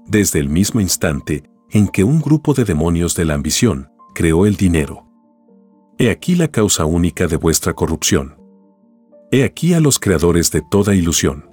Desde 0.04 0.40
el 0.40 0.48
mismo 0.48 0.80
instante 0.80 1.44
en 1.70 1.86
que 1.86 2.02
un 2.02 2.20
grupo 2.20 2.54
de 2.54 2.64
demonios 2.64 3.14
de 3.14 3.24
la 3.24 3.34
ambición 3.34 3.88
creó 4.16 4.46
el 4.46 4.56
dinero. 4.56 5.06
He 5.96 6.10
aquí 6.10 6.34
la 6.34 6.48
causa 6.48 6.86
única 6.86 7.28
de 7.28 7.36
vuestra 7.36 7.72
corrupción. 7.74 8.43
He 9.34 9.42
aquí 9.42 9.74
a 9.74 9.80
los 9.80 9.98
creadores 9.98 10.52
de 10.52 10.62
toda 10.62 10.94
ilusión. 10.94 11.50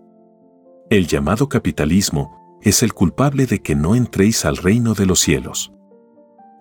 El 0.91 1.07
llamado 1.07 1.49
capitalismo 1.49 2.59
es 2.61 2.83
el 2.83 2.93
culpable 2.93 3.47
de 3.47 3.63
que 3.63 3.73
no 3.73 3.95
entréis 3.95 4.45
al 4.45 4.57
reino 4.57 4.93
de 4.93 5.07
los 5.07 5.19
cielos. 5.19 5.73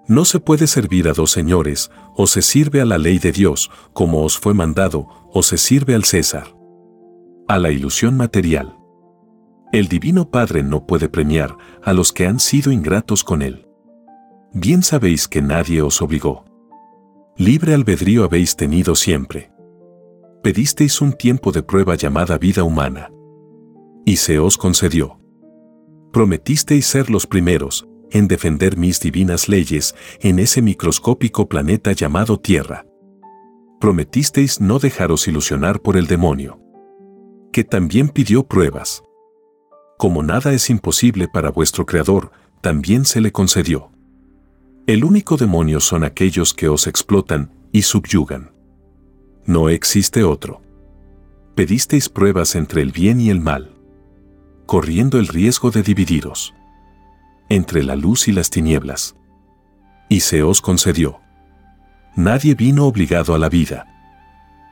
No 0.08 0.24
se 0.24 0.40
puede 0.40 0.66
servir 0.66 1.08
a 1.08 1.12
dos 1.12 1.30
señores, 1.30 1.90
o 2.16 2.26
se 2.26 2.40
sirve 2.40 2.80
a 2.80 2.86
la 2.86 2.96
ley 2.96 3.18
de 3.18 3.32
Dios, 3.32 3.70
como 3.92 4.24
os 4.24 4.38
fue 4.38 4.54
mandado, 4.54 5.08
o 5.30 5.42
se 5.42 5.58
sirve 5.58 5.94
al 5.94 6.04
César. 6.04 6.56
A 7.48 7.58
la 7.58 7.70
ilusión 7.70 8.16
material. 8.16 8.78
El 9.72 9.88
Divino 9.88 10.30
Padre 10.30 10.62
no 10.62 10.86
puede 10.86 11.10
premiar 11.10 11.54
a 11.84 11.92
los 11.92 12.14
que 12.14 12.26
han 12.26 12.40
sido 12.40 12.72
ingratos 12.72 13.24
con 13.24 13.42
Él. 13.42 13.68
Bien 14.54 14.82
sabéis 14.82 15.28
que 15.28 15.42
nadie 15.42 15.82
os 15.82 16.00
obligó. 16.00 16.46
Libre 17.36 17.74
albedrío 17.74 18.24
habéis 18.24 18.56
tenido 18.56 18.94
siempre. 18.94 19.50
Pedisteis 20.42 21.02
un 21.02 21.12
tiempo 21.12 21.52
de 21.52 21.62
prueba 21.62 21.96
llamada 21.96 22.38
vida 22.38 22.64
humana. 22.64 23.10
Y 24.06 24.16
se 24.16 24.38
os 24.38 24.56
concedió. 24.56 25.20
Prometisteis 26.12 26.86
ser 26.86 27.10
los 27.10 27.26
primeros, 27.26 27.86
en 28.10 28.26
defender 28.26 28.78
mis 28.78 29.00
divinas 29.00 29.50
leyes 29.50 29.94
en 30.20 30.38
ese 30.38 30.62
microscópico 30.62 31.46
planeta 31.46 31.92
llamado 31.92 32.40
Tierra. 32.40 32.86
Prometisteis 33.80 34.62
no 34.62 34.78
dejaros 34.78 35.28
ilusionar 35.28 35.80
por 35.80 35.98
el 35.98 36.06
demonio, 36.06 36.58
que 37.52 37.62
también 37.62 38.08
pidió 38.08 38.42
pruebas. 38.44 39.02
Como 39.98 40.22
nada 40.22 40.54
es 40.54 40.70
imposible 40.70 41.28
para 41.28 41.50
vuestro 41.50 41.84
Creador, 41.84 42.32
también 42.62 43.04
se 43.04 43.20
le 43.20 43.30
concedió. 43.30 43.90
El 44.86 45.04
único 45.04 45.36
demonio 45.36 45.80
son 45.80 46.02
aquellos 46.02 46.54
que 46.54 46.68
os 46.70 46.86
explotan 46.86 47.52
y 47.72 47.82
subyugan. 47.82 48.52
No 49.50 49.68
existe 49.68 50.22
otro. 50.22 50.62
Pedisteis 51.56 52.08
pruebas 52.08 52.54
entre 52.54 52.82
el 52.82 52.92
bien 52.92 53.20
y 53.20 53.30
el 53.30 53.40
mal, 53.40 53.74
corriendo 54.64 55.18
el 55.18 55.26
riesgo 55.26 55.72
de 55.72 55.82
dividiros 55.82 56.54
entre 57.48 57.82
la 57.82 57.96
luz 57.96 58.28
y 58.28 58.32
las 58.32 58.48
tinieblas. 58.48 59.16
Y 60.08 60.20
se 60.20 60.44
os 60.44 60.60
concedió. 60.60 61.18
Nadie 62.14 62.54
vino 62.54 62.86
obligado 62.86 63.34
a 63.34 63.40
la 63.40 63.48
vida. 63.48 63.88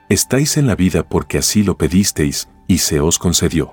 Estáis 0.08 0.56
en 0.56 0.68
la 0.68 0.76
vida 0.76 1.02
porque 1.02 1.38
así 1.38 1.64
lo 1.64 1.76
pedisteis 1.76 2.48
y 2.68 2.78
se 2.78 3.00
os 3.00 3.18
concedió. 3.18 3.72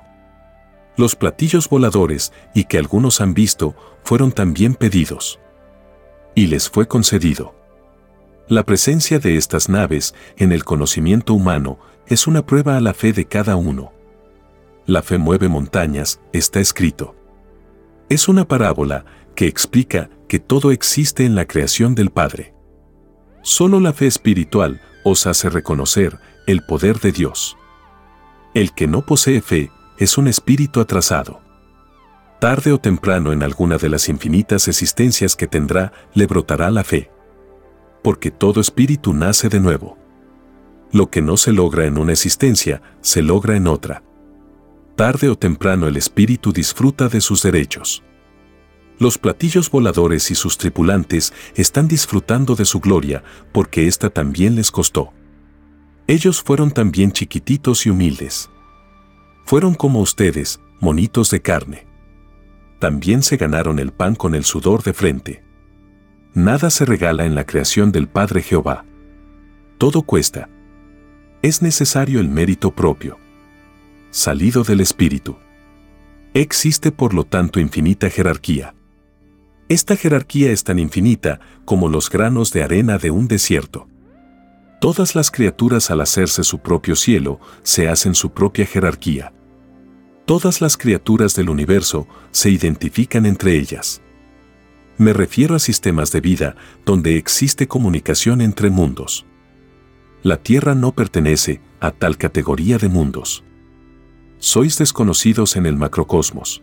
Los 0.98 1.16
platillos 1.16 1.70
voladores 1.70 2.34
y 2.56 2.64
que 2.64 2.80
algunos 2.80 3.22
han 3.22 3.36
visto 3.36 3.76
fueron 4.04 4.32
también 4.32 4.74
pedidos. 4.74 5.40
Y 6.34 6.48
les 6.48 6.68
fue 6.68 6.88
concedido. 6.88 7.54
La 8.48 8.64
presencia 8.64 9.18
de 9.18 9.38
estas 9.38 9.70
naves 9.70 10.14
en 10.38 10.52
el 10.52 10.64
conocimiento 10.64 11.34
humano 11.34 11.80
es 12.06 12.28
una 12.28 12.46
prueba 12.46 12.78
a 12.78 12.80
la 12.80 12.94
fe 12.94 13.12
de 13.12 13.26
cada 13.26 13.56
uno. 13.56 13.92
La 14.86 15.02
fe 15.02 15.18
mueve 15.18 15.50
montañas, 15.50 16.20
está 16.32 16.60
escrito. 16.60 17.16
Es 18.08 18.28
una 18.28 18.48
parábola 18.48 19.04
que 19.34 19.48
explica 19.48 20.12
que 20.28 20.38
todo 20.40 20.70
existe 20.70 21.26
en 21.26 21.34
la 21.34 21.46
creación 21.46 21.96
del 21.96 22.12
Padre. 22.12 22.54
Solo 23.42 23.80
la 23.80 23.94
fe 23.94 24.06
espiritual 24.06 24.80
os 25.04 25.26
hace 25.26 25.50
reconocer 25.50 26.20
el 26.46 26.64
poder 26.64 27.00
de 27.00 27.12
Dios. 27.12 27.58
El 28.54 28.76
que 28.76 28.86
no 28.86 29.08
posee 29.08 29.42
fe 29.42 29.72
es 29.98 30.20
un 30.20 30.28
espíritu 30.28 30.82
atrasado. 30.82 31.42
Tarde 32.40 32.74
o 32.74 32.78
temprano 32.78 33.34
en 33.34 33.42
alguna 33.42 33.78
de 33.78 33.90
las 33.90 34.08
infinitas 34.08 34.68
existencias 34.68 35.36
que 35.36 35.48
tendrá, 35.48 35.94
le 36.14 36.28
brotará 36.28 36.70
la 36.70 36.84
fe. 36.84 37.10
Porque 38.06 38.30
todo 38.30 38.62
espíritu 38.62 39.16
nace 39.16 39.50
de 39.50 39.60
nuevo. 39.60 39.98
Lo 40.92 41.10
que 41.10 41.24
no 41.24 41.38
se 41.38 41.52
logra 41.52 41.88
en 41.88 41.98
una 41.98 42.12
existencia, 42.12 42.84
se 43.02 43.24
logra 43.24 43.58
en 43.58 43.66
otra. 43.66 44.04
Tarde 44.96 45.28
o 45.28 45.36
temprano 45.36 45.88
el 45.88 45.98
espíritu 45.98 46.54
disfruta 46.54 47.10
de 47.10 47.20
sus 47.20 47.42
derechos. 47.42 48.04
Los 49.00 49.18
platillos 49.18 49.72
voladores 49.72 50.30
y 50.30 50.36
sus 50.36 50.60
tripulantes 50.60 51.34
están 51.56 51.88
disfrutando 51.88 52.54
de 52.54 52.66
su 52.66 52.80
gloria 52.80 53.24
porque 53.52 53.88
ésta 53.88 54.12
también 54.12 54.54
les 54.54 54.70
costó. 54.70 55.12
Ellos 56.06 56.44
fueron 56.44 56.70
también 56.70 57.12
chiquititos 57.12 57.88
y 57.88 57.90
humildes. 57.90 58.52
Fueron 59.46 59.74
como 59.74 60.00
ustedes, 60.00 60.60
monitos 60.80 61.32
de 61.32 61.42
carne. 61.42 61.88
También 62.78 63.24
se 63.24 63.38
ganaron 63.38 63.80
el 63.80 63.92
pan 63.92 64.14
con 64.14 64.36
el 64.36 64.44
sudor 64.44 64.84
de 64.84 64.94
frente. 64.94 65.45
Nada 66.36 66.70
se 66.70 66.84
regala 66.84 67.26
en 67.26 67.34
la 67.34 67.46
creación 67.46 67.94
del 67.94 68.10
Padre 68.10 68.42
Jehová. 68.42 68.84
Todo 69.78 70.02
cuesta. 70.02 70.50
Es 71.42 71.62
necesario 71.62 72.20
el 72.20 72.28
mérito 72.28 72.76
propio. 72.76 73.18
Salido 74.12 74.66
del 74.66 74.82
Espíritu. 74.82 75.38
Existe 76.34 76.92
por 76.92 77.14
lo 77.14 77.24
tanto 77.24 77.62
infinita 77.62 78.10
jerarquía. 78.10 78.76
Esta 79.70 79.96
jerarquía 79.96 80.52
es 80.52 80.66
tan 80.66 80.78
infinita 80.78 81.40
como 81.64 81.88
los 81.88 82.10
granos 82.10 82.52
de 82.52 82.64
arena 82.64 82.98
de 82.98 83.12
un 83.12 83.30
desierto. 83.30 83.88
Todas 84.82 85.16
las 85.16 85.32
criaturas 85.32 85.90
al 85.90 86.02
hacerse 86.02 86.44
su 86.44 86.60
propio 86.60 86.98
cielo 86.98 87.40
se 87.64 87.88
hacen 87.88 88.14
su 88.14 88.32
propia 88.32 88.66
jerarquía. 88.66 89.32
Todas 90.26 90.60
las 90.60 90.76
criaturas 90.76 91.34
del 91.34 91.50
universo 91.50 92.10
se 92.32 92.50
identifican 92.50 93.26
entre 93.26 93.56
ellas. 93.58 94.02
Me 94.98 95.14
refiero 95.14 95.56
a 95.56 95.60
sistemas 95.60 96.12
de 96.12 96.22
vida 96.22 96.56
donde 96.86 97.18
existe 97.18 97.68
comunicación 97.68 98.42
entre 98.42 98.70
mundos. 98.70 99.26
La 100.24 100.38
Tierra 100.38 100.76
no 100.76 100.94
pertenece 100.94 101.62
a 101.80 101.92
tal 101.92 102.18
categoría 102.18 102.78
de 102.78 102.90
mundos. 102.90 103.44
Sois 104.38 104.78
desconocidos 104.78 105.56
en 105.56 105.66
el 105.66 105.76
macrocosmos. 105.78 106.62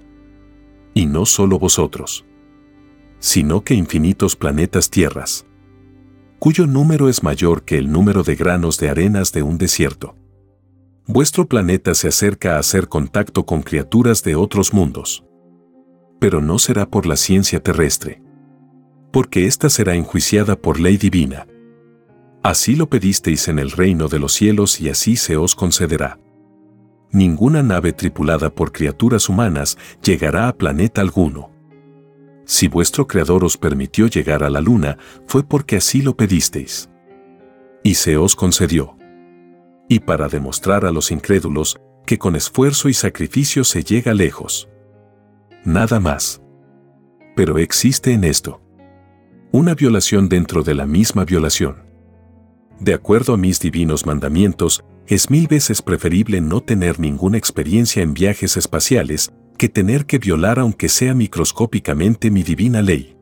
Y 0.94 1.06
no 1.06 1.26
solo 1.26 1.58
vosotros 1.58 2.24
sino 3.22 3.62
que 3.62 3.74
infinitos 3.74 4.34
planetas 4.34 4.90
tierras, 4.90 5.46
cuyo 6.40 6.66
número 6.66 7.08
es 7.08 7.22
mayor 7.22 7.62
que 7.62 7.78
el 7.78 7.92
número 7.92 8.24
de 8.24 8.34
granos 8.34 8.78
de 8.78 8.88
arenas 8.88 9.30
de 9.30 9.44
un 9.44 9.58
desierto. 9.58 10.16
Vuestro 11.06 11.46
planeta 11.46 11.94
se 11.94 12.08
acerca 12.08 12.56
a 12.56 12.58
hacer 12.58 12.88
contacto 12.88 13.46
con 13.46 13.62
criaturas 13.62 14.24
de 14.24 14.34
otros 14.34 14.74
mundos. 14.74 15.24
Pero 16.18 16.40
no 16.40 16.58
será 16.58 16.90
por 16.90 17.06
la 17.06 17.16
ciencia 17.16 17.62
terrestre, 17.62 18.20
porque 19.12 19.46
ésta 19.46 19.68
será 19.70 19.94
enjuiciada 19.94 20.56
por 20.56 20.80
ley 20.80 20.96
divina. 20.96 21.46
Así 22.42 22.74
lo 22.74 22.88
pedisteis 22.88 23.46
en 23.48 23.58
el 23.58 23.70
reino 23.70 24.08
de 24.08 24.18
los 24.18 24.32
cielos 24.32 24.80
y 24.80 24.88
así 24.88 25.16
se 25.16 25.36
os 25.36 25.54
concederá. 25.54 26.18
Ninguna 27.12 27.62
nave 27.62 27.92
tripulada 27.92 28.50
por 28.50 28.72
criaturas 28.72 29.28
humanas 29.28 29.78
llegará 30.02 30.48
a 30.48 30.56
planeta 30.56 31.00
alguno 31.00 31.52
si 32.44 32.68
vuestro 32.68 33.06
Creador 33.06 33.44
os 33.44 33.56
permitió 33.56 34.06
llegar 34.08 34.42
a 34.42 34.50
la 34.50 34.60
luna, 34.60 34.98
fue 35.26 35.42
porque 35.42 35.76
así 35.76 36.02
lo 36.02 36.16
pedisteis. 36.16 36.90
Y 37.82 37.94
se 37.94 38.16
os 38.16 38.36
concedió. 38.36 38.96
Y 39.88 40.00
para 40.00 40.28
demostrar 40.28 40.84
a 40.84 40.92
los 40.92 41.10
incrédulos 41.10 41.78
que 42.06 42.18
con 42.18 42.36
esfuerzo 42.36 42.88
y 42.88 42.94
sacrificio 42.94 43.64
se 43.64 43.84
llega 43.84 44.14
lejos. 44.14 44.68
Nada 45.64 46.00
más. 46.00 46.42
Pero 47.36 47.58
existe 47.58 48.12
en 48.12 48.24
esto 48.24 48.60
una 49.52 49.74
violación 49.74 50.30
dentro 50.30 50.62
de 50.62 50.74
la 50.74 50.86
misma 50.86 51.26
violación. 51.26 51.76
De 52.80 52.94
acuerdo 52.94 53.34
a 53.34 53.36
mis 53.36 53.60
divinos 53.60 54.06
mandamientos, 54.06 54.82
es 55.06 55.28
mil 55.28 55.46
veces 55.46 55.82
preferible 55.82 56.40
no 56.40 56.62
tener 56.62 56.98
ninguna 56.98 57.36
experiencia 57.36 58.02
en 58.02 58.14
viajes 58.14 58.56
espaciales 58.56 59.30
que 59.58 59.68
tener 59.68 60.06
que 60.06 60.18
violar 60.18 60.58
aunque 60.58 60.88
sea 60.88 61.12
microscópicamente 61.12 62.30
mi 62.30 62.42
divina 62.42 62.80
ley. 62.80 63.14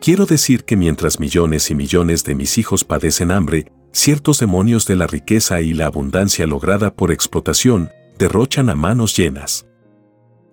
Quiero 0.00 0.26
decir 0.26 0.64
que 0.64 0.76
mientras 0.76 1.20
millones 1.20 1.70
y 1.70 1.76
millones 1.76 2.24
de 2.24 2.34
mis 2.34 2.58
hijos 2.58 2.82
padecen 2.82 3.30
hambre, 3.30 3.70
ciertos 3.92 4.40
demonios 4.40 4.84
de 4.86 4.96
la 4.96 5.06
riqueza 5.06 5.60
y 5.60 5.74
la 5.74 5.86
abundancia 5.86 6.48
lograda 6.48 6.92
por 6.92 7.12
explotación 7.12 7.90
derrochan 8.18 8.68
a 8.68 8.74
manos 8.74 9.16
llenas. 9.16 9.68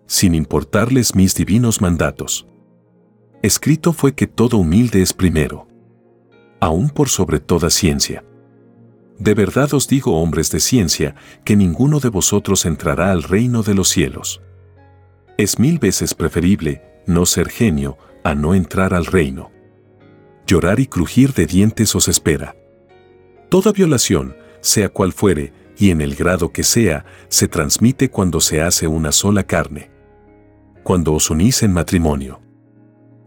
Sin 0.06 0.36
importarles 0.36 1.15
mis 1.15 1.34
divinos 1.34 1.82
mandatos. 1.82 2.45
Escrito 3.43 3.91
fue 3.91 4.15
que 4.15 4.25
todo 4.25 4.58
humilde 4.58 5.01
es 5.01 5.12
primero. 5.12 5.67
Aún 6.62 6.89
por 6.89 7.10
sobre 7.10 7.41
toda 7.41 7.69
ciencia. 7.69 8.23
De 9.19 9.34
verdad 9.34 9.73
os 9.73 9.89
digo, 9.89 10.21
hombres 10.21 10.49
de 10.49 10.62
ciencia, 10.62 11.15
que 11.43 11.58
ninguno 11.58 11.99
de 11.99 12.08
vosotros 12.08 12.65
entrará 12.65 13.12
al 13.12 13.21
reino 13.21 13.62
de 13.62 13.73
los 13.73 13.89
cielos. 13.89 14.41
Es 15.38 15.60
mil 15.60 15.77
veces 15.77 16.13
preferible 16.13 16.84
no 17.06 17.25
ser 17.25 17.49
genio 17.49 17.97
a 18.23 18.34
no 18.34 18.56
entrar 18.56 18.93
al 18.93 19.06
reino. 19.06 19.51
Llorar 20.47 20.79
y 20.79 20.88
crujir 20.88 21.34
de 21.34 21.45
dientes 21.45 21.93
os 21.95 22.08
espera. 22.08 22.56
Toda 23.49 23.73
violación, 23.73 24.38
sea 24.62 24.88
cual 24.88 25.12
fuere, 25.12 25.51
y 25.77 25.89
en 25.89 25.99
el 25.99 26.15
grado 26.15 26.53
que 26.53 26.63
sea, 26.63 27.03
se 27.27 27.49
transmite 27.49 28.10
cuando 28.10 28.39
se 28.39 28.62
hace 28.62 28.88
una 28.88 29.12
sola 29.12 29.43
carne. 29.43 29.91
Cuando 30.84 31.12
os 31.12 31.29
unís 31.29 31.62
en 31.62 31.73
matrimonio. 31.73 32.42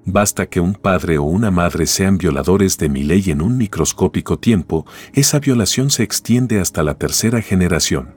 Basta 0.08 0.46
que 0.46 0.60
un 0.60 0.74
padre 0.74 1.18
o 1.18 1.24
una 1.24 1.50
madre 1.50 1.84
sean 1.84 2.16
violadores 2.16 2.78
de 2.78 2.88
mi 2.88 3.02
ley 3.02 3.24
en 3.26 3.42
un 3.42 3.58
microscópico 3.58 4.38
tiempo, 4.38 4.86
esa 5.12 5.40
violación 5.40 5.90
se 5.90 6.04
extiende 6.04 6.60
hasta 6.60 6.84
la 6.84 6.94
tercera 6.94 7.42
generación. 7.42 8.14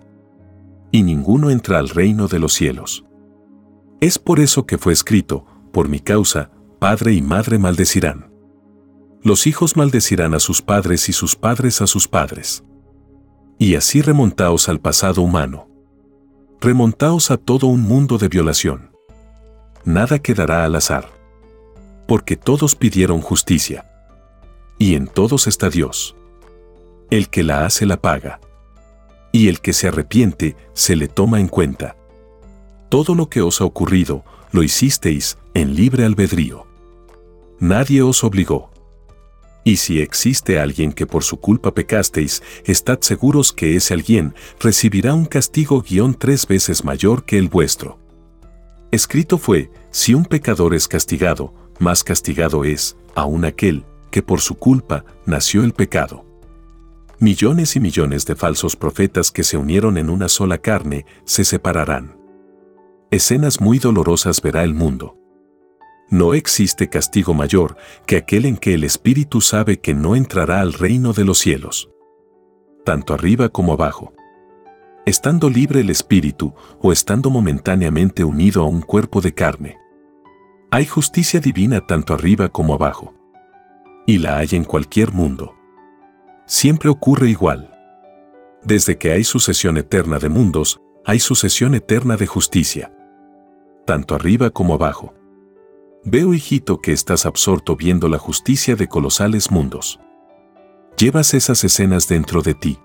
Y 0.91 1.01
ninguno 1.01 1.49
entra 1.49 1.79
al 1.79 1.89
reino 1.89 2.27
de 2.27 2.37
los 2.37 2.53
cielos. 2.53 3.05
Es 4.01 4.19
por 4.19 4.39
eso 4.39 4.67
que 4.67 4.77
fue 4.77 4.93
escrito, 4.93 5.45
por 5.73 5.89
mi 5.89 5.99
causa, 5.99 6.51
padre 6.77 7.13
y 7.13 7.23
madre 7.23 7.57
maldecirán. 7.57 8.31
Los 9.23 9.47
hijos 9.47 9.75
maldecirán 9.75 10.35
a 10.35 10.39
sus 10.39 10.61
padres 10.61 11.09
y 11.09 11.13
sus 11.13 11.35
padres 11.35 11.81
a 11.81 11.87
sus 11.87 12.07
padres. 12.07 12.63
Y 13.57 13.73
así 13.75 14.03
remontaos 14.03 14.69
al 14.69 14.79
pasado 14.79 15.23
humano. 15.23 15.67
Remontaos 16.61 17.31
a 17.31 17.37
todo 17.37 17.65
un 17.65 17.81
mundo 17.81 18.19
de 18.19 18.29
violación. 18.29 18.91
Nada 19.85 20.19
quedará 20.19 20.65
al 20.65 20.75
azar. 20.75 21.18
Porque 22.09 22.35
todos 22.35 22.75
pidieron 22.75 23.21
justicia. 23.21 23.85
Y 24.77 24.95
en 24.95 25.07
todos 25.07 25.47
está 25.47 25.69
Dios. 25.69 26.17
El 27.09 27.29
que 27.29 27.43
la 27.43 27.65
hace 27.65 27.85
la 27.85 28.01
paga. 28.01 28.41
Y 29.31 29.47
el 29.47 29.61
que 29.61 29.71
se 29.71 29.87
arrepiente 29.87 30.57
se 30.73 30.97
le 30.97 31.07
toma 31.07 31.39
en 31.39 31.47
cuenta 31.47 31.95
todo 32.89 33.13
lo 33.13 33.29
que 33.29 33.41
os 33.41 33.61
ha 33.61 33.65
ocurrido, 33.65 34.25
lo 34.51 34.63
hicisteis 34.63 35.37
en 35.53 35.75
libre 35.75 36.05
albedrío. 36.05 36.65
Nadie 37.59 38.01
os 38.01 38.23
obligó. 38.23 38.71
Y 39.63 39.77
si 39.77 40.01
existe 40.01 40.59
alguien 40.59 40.91
que 40.91 41.05
por 41.05 41.23
su 41.23 41.39
culpa 41.39 41.73
pecasteis, 41.73 42.41
estad 42.65 42.99
seguros 43.01 43.53
que 43.53 43.75
ese 43.75 43.93
alguien 43.93 44.33
recibirá 44.59 45.13
un 45.13 45.25
castigo 45.25 45.81
guion 45.81 46.15
tres 46.15 46.47
veces 46.47 46.83
mayor 46.83 47.25
que 47.25 47.37
el 47.37 47.47
vuestro. 47.47 47.99
Escrito 48.91 49.37
fue, 49.37 49.69
si 49.91 50.15
un 50.15 50.25
pecador 50.25 50.73
es 50.73 50.87
castigado, 50.87 51.53
más 51.79 52.03
castigado 52.03 52.63
es, 52.63 52.95
aún 53.15 53.45
aquel, 53.45 53.85
que 54.11 54.21
por 54.21 54.41
su 54.41 54.55
culpa 54.55 55.05
nació 55.25 55.63
el 55.63 55.73
pecado. 55.73 56.25
Millones 57.19 57.75
y 57.75 57.79
millones 57.79 58.25
de 58.25 58.35
falsos 58.35 58.75
profetas 58.75 59.31
que 59.31 59.43
se 59.43 59.57
unieron 59.57 59.97
en 59.97 60.09
una 60.09 60.29
sola 60.29 60.57
carne 60.57 61.05
se 61.25 61.43
separarán 61.43 62.19
escenas 63.11 63.59
muy 63.59 63.79
dolorosas 63.79 64.41
verá 64.41 64.63
el 64.63 64.73
mundo. 64.73 65.15
No 66.09 66.33
existe 66.33 66.89
castigo 66.89 67.33
mayor 67.33 67.75
que 68.05 68.17
aquel 68.17 68.45
en 68.45 68.57
que 68.57 68.73
el 68.73 68.83
Espíritu 68.83 69.41
sabe 69.41 69.79
que 69.79 69.93
no 69.93 70.15
entrará 70.15 70.61
al 70.61 70.73
reino 70.73 71.13
de 71.13 71.25
los 71.25 71.39
cielos, 71.39 71.89
tanto 72.83 73.13
arriba 73.13 73.49
como 73.49 73.73
abajo. 73.73 74.13
Estando 75.05 75.49
libre 75.49 75.81
el 75.81 75.89
Espíritu 75.89 76.53
o 76.81 76.91
estando 76.91 77.29
momentáneamente 77.29 78.23
unido 78.23 78.63
a 78.63 78.67
un 78.67 78.81
cuerpo 78.81 79.21
de 79.21 79.33
carne. 79.33 79.77
Hay 80.71 80.85
justicia 80.85 81.39
divina 81.39 81.85
tanto 81.85 82.13
arriba 82.13 82.49
como 82.49 82.73
abajo. 82.73 83.13
Y 84.05 84.19
la 84.19 84.37
hay 84.37 84.49
en 84.51 84.63
cualquier 84.63 85.11
mundo. 85.11 85.55
Siempre 86.45 86.89
ocurre 86.89 87.29
igual. 87.29 87.75
Desde 88.63 88.97
que 88.97 89.11
hay 89.11 89.23
sucesión 89.23 89.77
eterna 89.77 90.19
de 90.19 90.29
mundos, 90.29 90.79
hay 91.05 91.19
sucesión 91.19 91.75
eterna 91.75 92.17
de 92.17 92.27
justicia 92.27 92.91
tanto 93.89 94.13
arriba 94.13 94.51
como 94.51 94.75
abajo. 94.75 95.15
Veo, 96.03 96.35
hijito, 96.35 96.79
que 96.79 96.91
estás 96.91 97.25
absorto 97.25 97.75
viendo 97.75 98.07
la 98.07 98.19
justicia 98.19 98.75
de 98.75 98.87
colosales 98.87 99.49
mundos. 99.49 99.99
Llevas 100.95 101.33
esas 101.33 101.63
escenas 101.63 102.07
dentro 102.07 102.43
de 102.43 102.53
ti. 102.53 102.77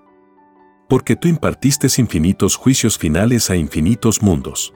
Porque 0.89 1.15
tú 1.15 1.27
impartiste 1.27 1.85
infinitos 2.01 2.55
juicios 2.55 2.97
finales 2.97 3.51
a 3.51 3.55
infinitos 3.55 4.23
mundos. 4.23 4.73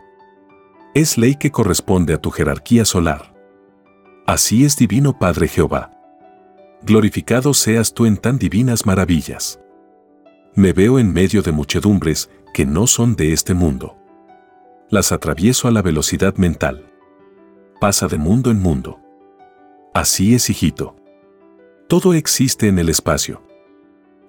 Es 0.95 1.19
ley 1.19 1.36
que 1.36 1.52
corresponde 1.52 2.15
a 2.15 2.17
tu 2.17 2.32
jerarquía 2.32 2.84
solar. 2.84 3.36
Así 4.25 4.65
es 4.65 4.75
divino 4.75 5.19
Padre 5.19 5.47
Jehová. 5.47 5.91
Glorificado 6.82 7.54
seas 7.54 7.93
tú 7.93 8.08
en 8.08 8.17
tan 8.17 8.39
divinas 8.39 8.88
maravillas. 8.88 9.60
Me 10.56 10.73
veo 10.73 10.97
en 10.97 11.13
medio 11.13 11.43
de 11.43 11.52
muchedumbres 11.52 12.32
que 12.56 12.65
no 12.65 12.88
son 12.88 13.15
de 13.15 13.34
este 13.34 13.54
mundo. 13.54 13.97
Las 14.89 15.12
atravieso 15.12 15.67
a 15.67 15.71
la 15.71 15.84
velocidad 15.84 16.38
mental. 16.38 16.91
Pasa 17.80 18.08
de 18.08 18.17
mundo 18.17 18.49
en 18.49 18.60
mundo. 18.60 18.99
Así 19.93 20.34
es, 20.34 20.49
hijito. 20.49 20.95
Todo 21.88 22.15
existe 22.15 22.67
en 22.67 22.80
el 22.80 22.89
espacio. 22.89 23.43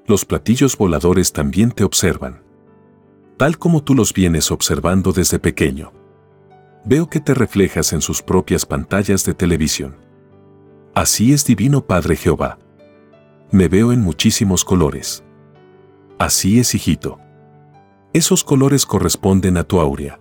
Los 0.06 0.26
platillos 0.26 0.76
voladores 0.76 1.32
también 1.32 1.72
te 1.72 1.84
observan. 1.84 2.42
Tal 3.38 3.56
como 3.56 3.82
tú 3.82 3.94
los 3.94 4.12
vienes 4.12 4.50
observando 4.50 5.12
desde 5.12 5.38
pequeño. 5.38 5.99
Veo 6.84 7.08
que 7.08 7.20
te 7.20 7.34
reflejas 7.34 7.92
en 7.92 8.00
sus 8.00 8.22
propias 8.22 8.64
pantallas 8.64 9.24
de 9.24 9.34
televisión. 9.34 9.96
Así 10.94 11.32
es 11.32 11.44
divino 11.44 11.86
Padre 11.86 12.16
Jehová. 12.16 12.58
Me 13.50 13.68
veo 13.68 13.92
en 13.92 14.00
muchísimos 14.00 14.64
colores. 14.64 15.22
Así 16.18 16.58
es, 16.58 16.74
hijito. 16.74 17.18
Esos 18.12 18.44
colores 18.44 18.86
corresponden 18.86 19.56
a 19.56 19.64
tu 19.64 19.80
aurea. 19.80 20.20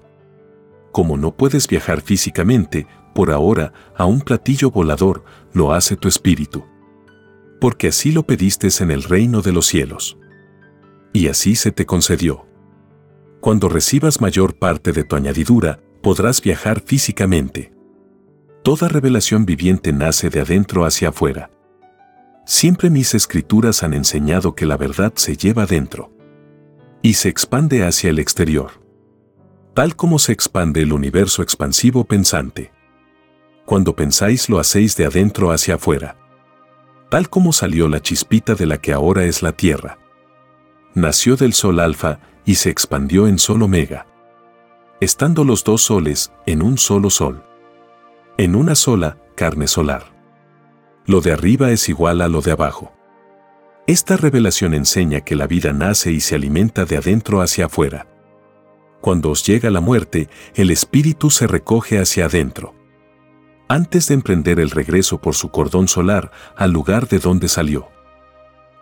Como 0.91 1.17
no 1.17 1.35
puedes 1.35 1.67
viajar 1.67 2.01
físicamente, 2.01 2.87
por 3.13 3.31
ahora, 3.31 3.73
a 3.95 4.05
un 4.05 4.21
platillo 4.21 4.69
volador, 4.69 5.23
lo 5.53 5.73
hace 5.73 5.95
tu 5.95 6.07
espíritu. 6.07 6.65
Porque 7.59 7.87
así 7.89 8.11
lo 8.11 8.23
pediste 8.23 8.67
en 8.79 8.91
el 8.91 9.03
reino 9.03 9.41
de 9.41 9.51
los 9.51 9.65
cielos. 9.65 10.17
Y 11.13 11.27
así 11.27 11.55
se 11.55 11.71
te 11.71 11.85
concedió. 11.85 12.45
Cuando 13.41 13.69
recibas 13.69 14.21
mayor 14.21 14.55
parte 14.57 14.91
de 14.91 15.03
tu 15.03 15.15
añadidura, 15.15 15.79
podrás 16.01 16.41
viajar 16.41 16.81
físicamente. 16.81 17.73
Toda 18.63 18.87
revelación 18.87 19.45
viviente 19.45 19.93
nace 19.93 20.29
de 20.29 20.41
adentro 20.41 20.85
hacia 20.85 21.09
afuera. 21.09 21.49
Siempre 22.45 22.89
mis 22.89 23.13
escrituras 23.13 23.83
han 23.83 23.93
enseñado 23.93 24.55
que 24.55 24.65
la 24.65 24.77
verdad 24.77 25.13
se 25.15 25.37
lleva 25.37 25.63
adentro 25.63 26.11
y 27.01 27.13
se 27.13 27.29
expande 27.29 27.85
hacia 27.85 28.09
el 28.09 28.19
exterior, 28.19 28.71
tal 29.73 29.95
como 29.95 30.19
se 30.19 30.33
expande 30.33 30.81
el 30.81 30.91
universo 30.91 31.41
expansivo 31.41 32.05
pensante. 32.05 32.71
Cuando 33.65 33.95
pensáis 33.95 34.49
lo 34.49 34.59
hacéis 34.59 34.97
de 34.97 35.05
adentro 35.05 35.51
hacia 35.51 35.75
afuera, 35.75 36.17
tal 37.09 37.29
como 37.29 37.53
salió 37.53 37.87
la 37.87 38.01
chispita 38.01 38.55
de 38.55 38.65
la 38.65 38.79
que 38.79 38.93
ahora 38.93 39.25
es 39.25 39.41
la 39.41 39.51
Tierra. 39.51 39.99
Nació 40.95 41.35
del 41.35 41.53
Sol 41.53 41.79
Alfa 41.79 42.19
y 42.45 42.55
se 42.55 42.69
expandió 42.69 43.27
en 43.27 43.37
Sol 43.37 43.61
Omega, 43.61 44.07
estando 45.01 45.43
los 45.43 45.63
dos 45.63 45.81
soles 45.83 46.31
en 46.45 46.61
un 46.61 46.77
solo 46.77 47.09
Sol, 47.09 47.43
en 48.37 48.55
una 48.55 48.75
sola 48.75 49.17
carne 49.35 49.67
solar 49.67 50.19
lo 51.09 51.21
de 51.21 51.31
arriba 51.31 51.71
es 51.71 51.89
igual 51.89 52.21
a 52.21 52.27
lo 52.27 52.41
de 52.41 52.51
abajo. 52.51 52.93
Esta 53.87 54.15
revelación 54.15 54.75
enseña 54.75 55.21
que 55.21 55.35
la 55.35 55.47
vida 55.47 55.73
nace 55.73 56.11
y 56.11 56.19
se 56.19 56.35
alimenta 56.35 56.85
de 56.85 56.97
adentro 56.97 57.41
hacia 57.41 57.65
afuera. 57.65 58.05
Cuando 59.01 59.31
os 59.31 59.43
llega 59.43 59.71
la 59.71 59.81
muerte, 59.81 60.29
el 60.53 60.69
espíritu 60.69 61.31
se 61.31 61.47
recoge 61.47 61.97
hacia 61.97 62.25
adentro. 62.25 62.75
Antes 63.67 64.07
de 64.07 64.13
emprender 64.13 64.59
el 64.59 64.69
regreso 64.69 65.19
por 65.19 65.33
su 65.33 65.49
cordón 65.49 65.87
solar 65.87 66.31
al 66.55 66.69
lugar 66.69 67.07
de 67.07 67.17
donde 67.17 67.47
salió. 67.47 67.87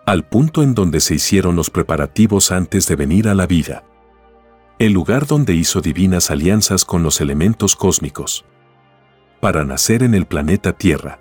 Al 0.06 0.28
punto 0.28 0.64
en 0.64 0.76
donde 0.76 1.00
se 1.00 1.16
hicieron 1.16 1.56
los 1.56 1.70
preparativos 1.70 2.52
antes 2.52 2.90
de 2.90 2.98
venir 2.98 3.30
a 3.30 3.36
la 3.36 3.48
vida. 3.48 3.86
El 4.80 4.94
lugar 4.94 5.26
donde 5.26 5.56
hizo 5.56 5.82
divinas 5.82 6.30
alianzas 6.32 6.86
con 6.86 7.04
los 7.04 7.22
elementos 7.22 7.76
cósmicos. 7.76 8.46
Para 9.40 9.64
nacer 9.66 10.04
en 10.04 10.14
el 10.14 10.26
planeta 10.26 10.74
Tierra 10.74 11.20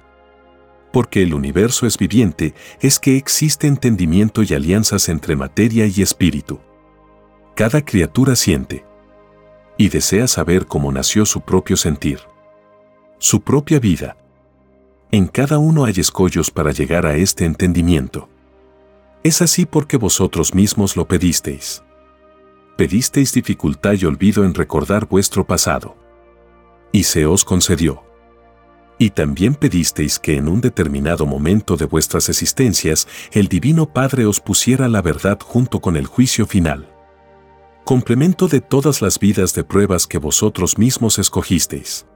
porque 0.97 1.23
el 1.23 1.35
universo 1.35 1.87
es 1.87 1.99
viviente, 1.99 2.55
es 2.81 2.99
que 2.99 3.19
existe 3.19 3.66
entendimiento 3.66 4.42
y 4.42 4.55
alianzas 4.55 5.11
entre 5.11 5.37
materia 5.37 5.87
y 5.87 6.01
espíritu. 6.01 6.59
Cada 7.55 7.85
criatura 7.85 8.35
siente 8.35 8.83
y 9.77 9.90
desea 9.90 10.27
saber 10.27 10.64
cómo 10.64 10.90
nació 10.90 11.27
su 11.27 11.42
propio 11.42 11.77
sentir, 11.77 12.21
su 13.19 13.42
propia 13.42 13.79
vida. 13.79 14.16
En 15.11 15.27
cada 15.27 15.59
uno 15.59 15.85
hay 15.85 15.92
escollos 15.99 16.51
para 16.51 16.73
llegar 16.73 17.05
a 17.05 17.16
este 17.16 17.45
entendimiento. 17.45 18.31
Es 19.23 19.42
así 19.42 19.66
porque 19.66 19.99
vosotros 19.99 20.55
mismos 20.55 20.97
lo 20.97 21.07
pedisteis. 21.07 21.83
Pedisteis 22.77 23.33
dificultad 23.33 23.95
y 23.95 24.05
olvido 24.05 24.45
en 24.45 24.53
recordar 24.53 25.09
vuestro 25.09 25.47
pasado. 25.47 25.97
Y 26.93 27.05
se 27.05 27.25
os 27.25 27.43
concedió. 27.43 28.05
Y 28.99 29.11
también 29.11 29.55
pedisteis 29.55 30.19
que 30.19 30.37
en 30.37 30.47
un 30.47 30.61
determinado 30.61 31.25
momento 31.25 31.77
de 31.77 31.87
vuestras 31.87 32.29
existencias 32.29 33.09
el 33.33 33.49
Divino 33.49 33.93
Padre 33.93 34.27
os 34.27 34.41
pusiera 34.41 34.89
la 34.89 35.01
verdad 35.01 35.39
junto 35.43 35.81
con 35.81 35.97
el 35.97 36.07
juicio 36.07 36.47
final. 36.47 36.93
Complemento 37.85 38.47
de 38.47 38.61
todas 38.61 39.01
las 39.01 39.19
vidas 39.19 39.55
de 39.55 39.65
pruebas 39.65 40.07
que 40.07 40.19
vosotros 40.19 40.77
mismos 40.77 41.19
escogisteis. 41.19 42.07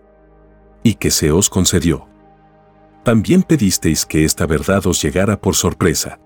Y 0.83 0.94
que 0.94 1.11
se 1.11 1.33
os 1.33 1.49
concedió. 1.49 2.07
También 3.03 3.42
pedisteis 3.44 4.05
que 4.05 4.27
esta 4.27 4.44
verdad 4.46 4.87
os 4.87 5.03
llegara 5.03 5.40
por 5.40 5.55
sorpresa. 5.55 6.20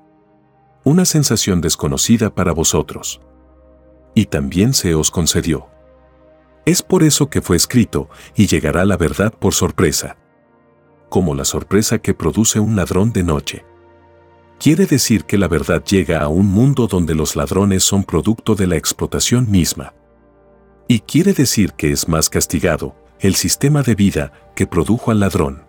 Una 0.82 1.04
sensación 1.04 1.60
desconocida 1.60 2.34
para 2.34 2.52
vosotros. 2.52 3.20
Y 4.14 4.26
también 4.26 4.74
se 4.74 4.94
os 4.94 5.10
concedió. 5.10 5.66
Es 6.64 6.82
por 6.82 7.02
eso 7.02 7.28
que 7.28 7.42
fue 7.42 7.56
escrito, 7.56 8.08
y 8.34 8.46
llegará 8.46 8.84
la 8.84 8.96
verdad 8.96 9.32
por 9.32 9.54
sorpresa 9.54 10.16
como 11.14 11.36
la 11.36 11.44
sorpresa 11.44 12.00
que 12.00 12.12
produce 12.12 12.58
un 12.58 12.74
ladrón 12.74 13.12
de 13.12 13.22
noche. 13.22 13.64
Quiere 14.58 14.84
decir 14.84 15.26
que 15.26 15.38
la 15.38 15.46
verdad 15.46 15.84
llega 15.84 16.20
a 16.20 16.26
un 16.26 16.46
mundo 16.46 16.88
donde 16.88 17.14
los 17.14 17.36
ladrones 17.36 17.84
son 17.84 18.02
producto 18.02 18.56
de 18.56 18.66
la 18.66 18.74
explotación 18.74 19.48
misma. 19.48 19.94
Y 20.88 20.98
quiere 20.98 21.32
decir 21.32 21.74
que 21.74 21.92
es 21.92 22.08
más 22.08 22.28
castigado 22.28 22.96
el 23.20 23.36
sistema 23.36 23.84
de 23.84 23.94
vida 23.94 24.32
que 24.56 24.66
produjo 24.66 25.12
al 25.12 25.20
ladrón 25.20 25.62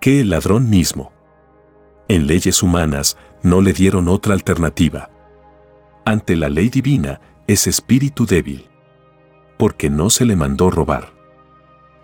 que 0.00 0.20
el 0.20 0.30
ladrón 0.30 0.70
mismo. 0.70 1.10
En 2.06 2.28
leyes 2.28 2.62
humanas 2.62 3.16
no 3.42 3.60
le 3.60 3.72
dieron 3.72 4.06
otra 4.06 4.34
alternativa. 4.34 5.10
Ante 6.04 6.36
la 6.36 6.48
ley 6.48 6.68
divina 6.68 7.20
es 7.46 7.66
espíritu 7.66 8.26
débil. 8.26 8.68
Porque 9.58 9.90
no 9.90 10.10
se 10.10 10.24
le 10.24 10.36
mandó 10.36 10.70
robar. 10.70 11.12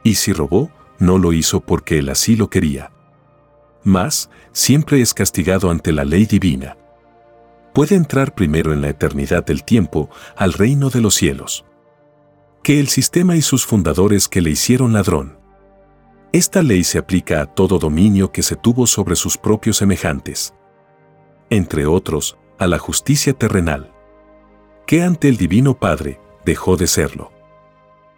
Y 0.02 0.14
si 0.14 0.32
robó, 0.32 0.70
no 0.98 1.18
lo 1.18 1.32
hizo 1.32 1.60
porque 1.60 1.98
él 1.98 2.08
así 2.08 2.36
lo 2.36 2.50
quería. 2.50 2.92
Mas, 3.82 4.30
siempre 4.52 5.00
es 5.00 5.14
castigado 5.14 5.70
ante 5.70 5.92
la 5.92 6.04
ley 6.04 6.26
divina. 6.26 6.76
Puede 7.72 7.94
entrar 7.94 8.34
primero 8.34 8.72
en 8.72 8.82
la 8.82 8.88
eternidad 8.88 9.44
del 9.44 9.64
tiempo 9.64 10.10
al 10.36 10.52
reino 10.52 10.90
de 10.90 11.00
los 11.00 11.14
cielos. 11.14 11.64
Que 12.62 12.78
el 12.78 12.88
sistema 12.88 13.36
y 13.36 13.42
sus 13.42 13.64
fundadores 13.64 14.28
que 14.28 14.42
le 14.42 14.50
hicieron 14.50 14.92
ladrón. 14.92 15.38
Esta 16.32 16.62
ley 16.62 16.84
se 16.84 16.98
aplica 16.98 17.40
a 17.40 17.46
todo 17.46 17.78
dominio 17.78 18.30
que 18.30 18.42
se 18.42 18.54
tuvo 18.54 18.86
sobre 18.86 19.16
sus 19.16 19.38
propios 19.38 19.78
semejantes. 19.78 20.54
Entre 21.48 21.86
otros, 21.86 22.36
a 22.58 22.66
la 22.66 22.78
justicia 22.78 23.32
terrenal. 23.32 23.92
Que 24.90 25.04
ante 25.04 25.28
el 25.28 25.36
Divino 25.36 25.78
Padre 25.78 26.18
dejó 26.44 26.76
de 26.76 26.88
serlo 26.88 27.30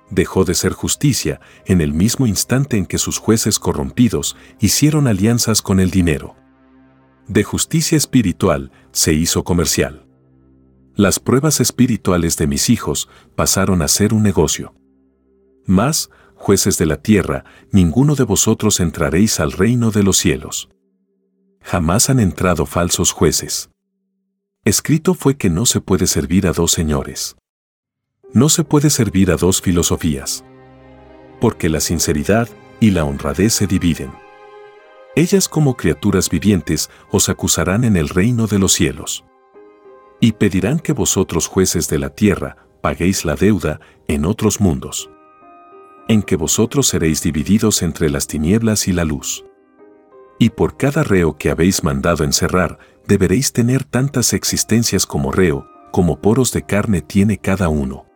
dejó 0.08 0.46
de 0.46 0.54
ser 0.54 0.72
justicia 0.72 1.38
en 1.66 1.82
el 1.82 1.92
mismo 1.92 2.26
instante 2.26 2.78
en 2.78 2.87
que 2.87 2.96
sus 2.96 3.18
jueces 3.18 3.58
corrompidos 3.58 4.38
hicieron 4.58 5.06
alianzas 5.06 5.61
con 5.61 5.80
el 5.80 5.90
dinero. 5.90 6.35
De 7.28 7.44
justicia 7.44 7.98
espiritual 7.98 8.72
se 8.90 9.12
hizo 9.12 9.44
comercial. 9.44 10.06
Las 10.94 11.20
pruebas 11.20 11.61
espirituales 11.61 12.38
de 12.38 12.46
mis 12.46 12.70
hijos 12.70 13.11
pasaron 13.37 13.82
a 13.82 13.88
ser 13.88 14.14
un 14.14 14.22
negocio. 14.22 14.74
Más, 15.66 16.08
jueces 16.37 16.78
de 16.78 16.87
la 16.87 17.02
tierra, 17.02 17.44
ninguno 17.70 18.14
de 18.14 18.24
vosotros 18.24 18.80
entraréis 18.80 19.40
al 19.40 19.52
reino 19.52 19.90
de 19.90 20.04
los 20.04 20.16
cielos. 20.16 20.70
Jamás 21.61 22.08
han 22.08 22.18
entrado 22.18 22.64
falsos 22.64 23.12
jueces. 23.12 23.71
Escrito 24.64 25.14
fue 25.14 25.37
que 25.37 25.51
no 25.51 25.66
se 25.66 25.81
puede 25.81 26.07
servir 26.07 26.46
a 26.46 26.53
dos 26.53 26.70
señores. 26.70 27.35
No 28.33 28.48
se 28.48 28.62
puede 28.62 28.90
servir 28.90 29.33
a 29.33 29.37
dos 29.37 29.61
filosofías. 29.61 30.44
Porque 31.40 31.68
la 31.68 31.81
sinceridad 31.81 32.48
y 32.79 32.92
la 32.92 33.05
honradez 33.05 33.55
se 33.55 33.66
dividen. 33.66 34.12
Ellas 35.16 35.48
como 35.48 35.77
criaturas 35.77 36.31
vivientes 36.31 36.90
os 37.11 37.29
acusarán 37.29 37.83
en 37.83 37.96
el 37.96 38.09
reino 38.09 38.46
de 38.46 38.61
los 38.61 38.72
cielos. 38.72 39.25
Y 40.20 40.31
pedirán 40.31 40.79
que 40.79 40.92
vosotros 40.92 41.48
jueces 41.48 41.88
de 41.88 41.98
la 41.98 42.11
tierra 42.11 42.68
paguéis 42.83 43.25
la 43.25 43.35
deuda 43.35 43.81
en 44.07 44.25
otros 44.25 44.61
mundos. 44.61 45.11
en 46.09 46.22
que 46.22 46.37
vosotros 46.37 46.88
seréis 46.88 47.22
divididos 47.22 47.81
entre 47.83 48.11
las 48.11 48.27
tinieblas 48.27 48.87
y 48.88 48.92
la 48.92 49.05
luz. 49.05 49.44
Y 50.38 50.51
por 50.51 50.77
cada 50.77 51.05
reo 51.05 51.38
que 51.38 51.51
habéis 51.51 51.85
mandado 51.85 52.25
encerrar, 52.25 52.79
deberéis 53.07 53.53
tener 53.53 53.85
tantas 53.85 54.33
existencias 54.33 55.07
como 55.07 55.33
reo, 55.33 55.67
como 55.91 56.21
poros 56.21 56.53
de 56.53 56.62
carne 56.62 57.03
tiene 57.03 57.38
cada 57.38 57.69
uno. 57.69 58.07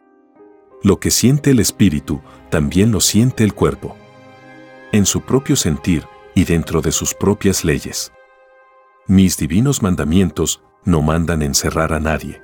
Lo 0.83 1.01
que 1.01 1.11
siente 1.11 1.51
el 1.51 1.61
espíritu, 1.61 2.21
también 2.51 2.93
lo 2.93 3.01
siente 3.01 3.45
el 3.45 3.55
cuerpo. 3.55 3.97
En 4.93 5.07
su 5.07 5.23
propio 5.23 5.57
sentir 5.57 6.05
y 6.35 6.45
dentro 6.45 6.81
de 6.81 6.93
sus 6.93 7.15
propias 7.15 7.65
leyes. 7.65 8.13
Mis 9.07 9.37
divinos 9.37 9.83
mandamientos 9.83 10.63
no 10.85 11.03
mandan 11.03 11.43
encerrar 11.43 11.93
a 11.93 12.01
nadie. 12.01 12.43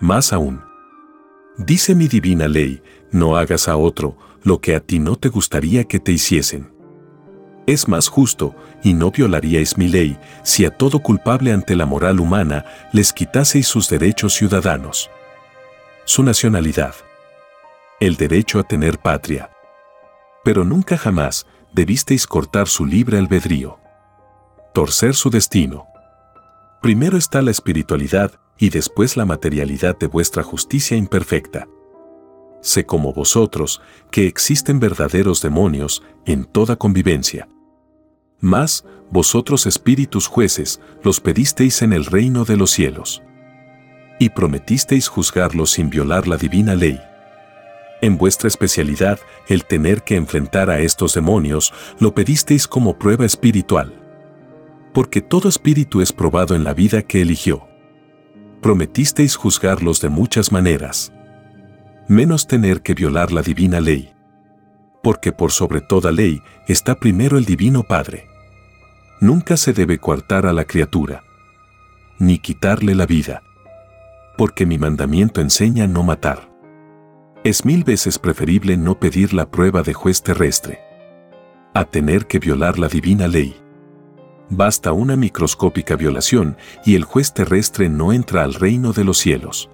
Más 0.00 0.32
aún, 0.32 0.62
dice 1.56 1.94
mi 1.94 2.08
divina 2.08 2.48
ley, 2.48 2.82
no 3.10 3.36
hagas 3.36 3.68
a 3.68 3.76
otro 3.76 4.16
lo 4.42 4.60
que 4.60 4.74
a 4.74 4.80
ti 4.80 4.98
no 4.98 5.16
te 5.16 5.28
gustaría 5.28 5.84
que 5.84 6.00
te 6.00 6.12
hiciesen. 6.12 6.72
Es 7.66 7.86
más 7.86 8.08
justo, 8.08 8.54
y 8.82 8.92
no 8.94 9.10
violaríais 9.10 9.78
mi 9.78 9.88
ley, 9.88 10.18
si 10.42 10.64
a 10.64 10.70
todo 10.70 10.98
culpable 10.98 11.52
ante 11.52 11.76
la 11.76 11.86
moral 11.86 12.18
humana 12.18 12.64
les 12.92 13.12
quitaseis 13.12 13.68
sus 13.68 13.88
derechos 13.88 14.34
ciudadanos. 14.34 15.10
Su 16.04 16.24
nacionalidad. 16.24 16.94
El 18.00 18.16
derecho 18.16 18.58
a 18.58 18.64
tener 18.64 18.98
patria. 18.98 19.50
Pero 20.42 20.64
nunca 20.64 20.98
jamás 20.98 21.46
debisteis 21.72 22.26
cortar 22.26 22.66
su 22.66 22.84
libre 22.84 23.18
albedrío. 23.18 23.78
Torcer 24.74 25.14
su 25.14 25.30
destino. 25.30 25.86
Primero 26.80 27.16
está 27.16 27.42
la 27.42 27.52
espiritualidad 27.52 28.32
y 28.58 28.70
después 28.70 29.16
la 29.16 29.24
materialidad 29.24 29.96
de 29.96 30.08
vuestra 30.08 30.42
justicia 30.42 30.96
imperfecta. 30.96 31.68
Sé 32.62 32.86
como 32.86 33.12
vosotros 33.12 33.82
que 34.12 34.28
existen 34.28 34.78
verdaderos 34.78 35.42
demonios 35.42 36.02
en 36.24 36.44
toda 36.44 36.76
convivencia. 36.76 37.48
Mas, 38.40 38.84
vosotros 39.10 39.66
espíritus 39.66 40.28
jueces, 40.28 40.80
los 41.02 41.20
pedisteis 41.20 41.82
en 41.82 41.92
el 41.92 42.06
reino 42.06 42.44
de 42.44 42.56
los 42.56 42.70
cielos. 42.70 43.20
Y 44.20 44.30
prometisteis 44.30 45.08
juzgarlos 45.08 45.70
sin 45.70 45.90
violar 45.90 46.28
la 46.28 46.36
divina 46.36 46.76
ley. 46.76 47.00
En 48.00 48.16
vuestra 48.16 48.46
especialidad, 48.46 49.18
el 49.48 49.64
tener 49.64 50.02
que 50.02 50.14
enfrentar 50.14 50.70
a 50.70 50.80
estos 50.80 51.14
demonios, 51.14 51.74
lo 51.98 52.14
pedisteis 52.14 52.68
como 52.68 52.96
prueba 52.96 53.26
espiritual. 53.26 53.92
Porque 54.94 55.20
todo 55.20 55.48
espíritu 55.48 56.00
es 56.00 56.12
probado 56.12 56.54
en 56.54 56.62
la 56.62 56.74
vida 56.74 57.02
que 57.02 57.22
eligió. 57.22 57.66
Prometisteis 58.60 59.34
juzgarlos 59.34 60.00
de 60.00 60.08
muchas 60.08 60.52
maneras. 60.52 61.12
Menos 62.12 62.46
tener 62.46 62.82
que 62.82 62.92
violar 62.92 63.32
la 63.32 63.40
divina 63.40 63.80
ley. 63.80 64.12
Porque 65.02 65.32
por 65.32 65.50
sobre 65.50 65.80
toda 65.80 66.12
ley 66.12 66.42
está 66.68 66.94
primero 66.94 67.38
el 67.38 67.46
divino 67.46 67.84
Padre. 67.84 68.28
Nunca 69.18 69.56
se 69.56 69.72
debe 69.72 69.96
coartar 69.96 70.44
a 70.44 70.52
la 70.52 70.66
criatura, 70.66 71.24
ni 72.18 72.38
quitarle 72.38 72.94
la 72.94 73.06
vida. 73.06 73.42
Porque 74.36 74.66
mi 74.66 74.76
mandamiento 74.76 75.40
enseña 75.40 75.86
no 75.86 76.02
matar. 76.02 76.52
Es 77.44 77.64
mil 77.64 77.82
veces 77.82 78.18
preferible 78.18 78.76
no 78.76 79.00
pedir 79.00 79.32
la 79.32 79.50
prueba 79.50 79.82
de 79.82 79.94
juez 79.94 80.22
terrestre 80.22 80.80
a 81.72 81.86
tener 81.86 82.26
que 82.26 82.38
violar 82.38 82.78
la 82.78 82.88
divina 82.88 83.26
ley. 83.26 83.56
Basta 84.50 84.92
una 84.92 85.16
microscópica 85.16 85.96
violación 85.96 86.58
y 86.84 86.94
el 86.94 87.04
juez 87.04 87.32
terrestre 87.32 87.88
no 87.88 88.12
entra 88.12 88.44
al 88.44 88.52
reino 88.52 88.92
de 88.92 89.04
los 89.04 89.16
cielos. 89.16 89.70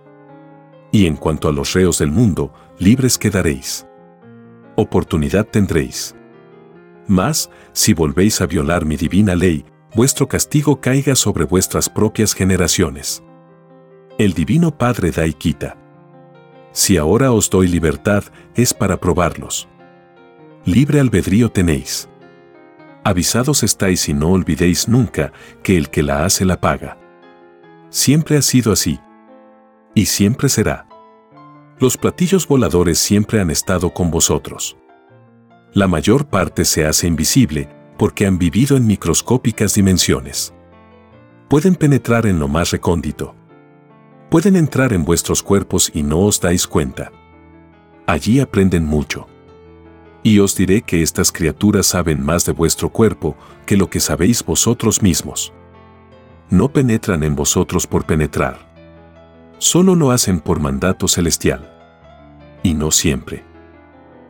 Y 0.90 1.06
en 1.06 1.16
cuanto 1.16 1.48
a 1.48 1.52
los 1.52 1.72
reos 1.74 1.98
del 1.98 2.10
mundo, 2.10 2.52
libres 2.78 3.18
quedaréis. 3.18 3.86
Oportunidad 4.76 5.46
tendréis. 5.46 6.14
Mas, 7.06 7.50
si 7.72 7.94
volvéis 7.94 8.40
a 8.40 8.46
violar 8.46 8.84
mi 8.84 8.96
divina 8.96 9.34
ley, 9.34 9.64
vuestro 9.94 10.28
castigo 10.28 10.80
caiga 10.80 11.14
sobre 11.14 11.44
vuestras 11.44 11.88
propias 11.88 12.34
generaciones. 12.34 13.22
El 14.18 14.32
Divino 14.34 14.76
Padre 14.76 15.10
da 15.10 15.26
y 15.26 15.32
quita. 15.32 15.76
Si 16.72 16.96
ahora 16.96 17.32
os 17.32 17.50
doy 17.50 17.68
libertad, 17.68 18.24
es 18.54 18.74
para 18.74 18.98
probarlos. 18.98 19.68
Libre 20.64 21.00
albedrío 21.00 21.50
tenéis. 21.50 22.08
Avisados 23.04 23.62
estáis 23.62 24.08
y 24.08 24.12
no 24.12 24.28
olvidéis 24.28 24.86
nunca 24.86 25.32
que 25.62 25.76
el 25.76 25.88
que 25.88 26.02
la 26.02 26.24
hace 26.24 26.44
la 26.44 26.60
paga. 26.60 26.98
Siempre 27.90 28.36
ha 28.36 28.42
sido 28.42 28.72
así. 28.72 29.00
Y 29.98 30.06
siempre 30.06 30.48
será. 30.48 30.86
Los 31.80 31.96
platillos 31.96 32.46
voladores 32.46 33.00
siempre 33.00 33.40
han 33.40 33.50
estado 33.50 33.92
con 33.92 34.12
vosotros. 34.12 34.76
La 35.72 35.88
mayor 35.88 36.28
parte 36.28 36.64
se 36.64 36.86
hace 36.86 37.08
invisible 37.08 37.68
porque 37.98 38.24
han 38.24 38.38
vivido 38.38 38.76
en 38.76 38.86
microscópicas 38.86 39.74
dimensiones. 39.74 40.54
Pueden 41.48 41.74
penetrar 41.74 42.26
en 42.26 42.38
lo 42.38 42.46
más 42.46 42.70
recóndito 42.70 43.34
pueden 44.30 44.56
entrar 44.56 44.92
en 44.92 45.04
vuestros 45.04 45.42
cuerpos 45.42 45.90
y 45.92 46.02
no 46.02 46.20
os 46.20 46.40
dais 46.40 46.66
cuenta. 46.66 47.10
Allí 48.06 48.38
aprenden 48.38 48.84
mucho. 48.84 49.26
Y 50.22 50.38
os 50.38 50.54
diré 50.54 50.82
que 50.82 51.02
estas 51.02 51.32
criaturas 51.32 51.86
saben 51.86 52.22
más 52.22 52.44
de 52.44 52.52
vuestro 52.52 52.90
cuerpo 52.90 53.36
que 53.66 53.76
lo 53.76 53.90
que 53.90 53.98
sabéis 53.98 54.44
vosotros 54.44 55.02
mismos. 55.02 55.52
No 56.50 56.72
penetran 56.72 57.24
en 57.24 57.34
vosotros 57.34 57.86
por 57.86 58.04
penetrar. 58.04 58.67
Solo 59.58 59.94
lo 59.94 60.10
hacen 60.10 60.40
por 60.40 60.60
mandato 60.60 61.08
celestial. 61.08 61.70
Y 62.62 62.74
no 62.74 62.90
siempre. 62.90 63.44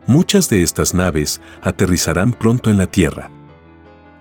Muchas 0.06 0.48
de 0.48 0.62
estas 0.62 0.94
naves 0.94 1.40
aterrizarán 1.62 2.32
pronto 2.32 2.70
en 2.70 2.78
la 2.78 2.86
Tierra. 2.86 3.30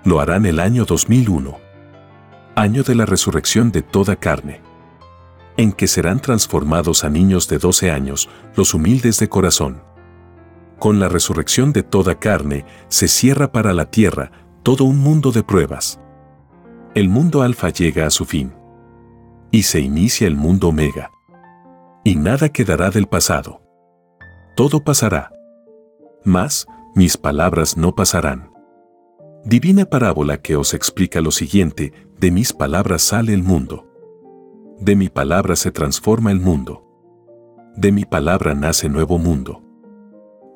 Lo 0.04 0.20
harán 0.20 0.46
el 0.46 0.60
año 0.60 0.86
2001. 0.86 1.58
Año 2.56 2.84
de 2.84 2.96
la 2.96 3.06
resurrección 3.06 3.72
de 3.72 3.82
toda 3.82 4.16
carne 4.16 4.62
en 5.58 5.74
que 5.74 5.88
serán 5.88 6.22
transformados 6.22 7.04
a 7.04 7.10
niños 7.10 7.48
de 7.48 7.58
12 7.58 7.92
años, 7.92 8.30
los 8.56 8.74
humildes 8.74 9.20
de 9.20 9.28
corazón. 9.28 9.82
Con 10.78 11.00
la 11.00 11.10
resurrección 11.10 11.74
de 11.74 11.82
toda 11.82 12.20
carne, 12.20 12.66
se 12.88 13.08
cierra 13.08 13.52
para 13.52 13.74
la 13.74 13.90
tierra 13.90 14.32
todo 14.62 14.84
un 14.84 15.00
mundo 15.00 15.32
de 15.32 15.44
pruebas. 15.44 16.00
El 16.94 17.10
mundo 17.10 17.42
alfa 17.42 17.70
llega 17.70 18.06
a 18.06 18.12
su 18.12 18.26
fin. 18.26 18.54
Y 19.52 19.64
se 19.64 19.80
inicia 19.80 20.28
el 20.28 20.36
mundo 20.36 20.70
omega. 20.70 21.12
Y 22.04 22.16
nada 22.16 22.50
quedará 22.50 22.90
del 22.90 23.08
pasado. 23.08 23.62
Todo 24.56 24.84
pasará. 24.84 25.32
Mas, 26.24 26.68
mis 26.96 27.18
palabras 27.18 27.78
no 27.78 27.96
pasarán. 27.96 28.52
Divina 29.46 29.86
parábola 29.86 30.42
que 30.42 30.56
os 30.56 30.74
explica 30.74 31.22
lo 31.22 31.32
siguiente, 31.32 31.94
de 32.20 32.32
mis 32.32 32.54
palabras 32.54 33.02
sale 33.02 33.34
el 33.34 33.44
mundo. 33.44 33.88
De 34.80 34.96
mi 34.96 35.10
palabra 35.10 35.56
se 35.56 35.72
transforma 35.72 36.32
el 36.32 36.40
mundo. 36.40 36.84
De 37.76 37.92
mi 37.92 38.06
palabra 38.06 38.56
nace 38.56 38.90
nuevo 38.90 39.18
mundo. 39.18 39.64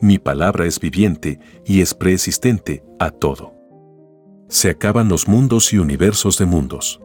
Mi 0.02 0.18
palabra 0.18 0.66
es 0.66 0.80
viviente 0.80 1.40
y 1.64 1.82
es 1.82 1.94
preexistente 1.94 2.84
a 3.00 3.12
todo. 3.12 3.54
Se 4.48 4.72
acaban 4.72 5.08
los 5.08 5.28
mundos 5.28 5.72
y 5.74 5.78
universos 5.78 6.38
de 6.38 6.46
mundos. 6.46 7.00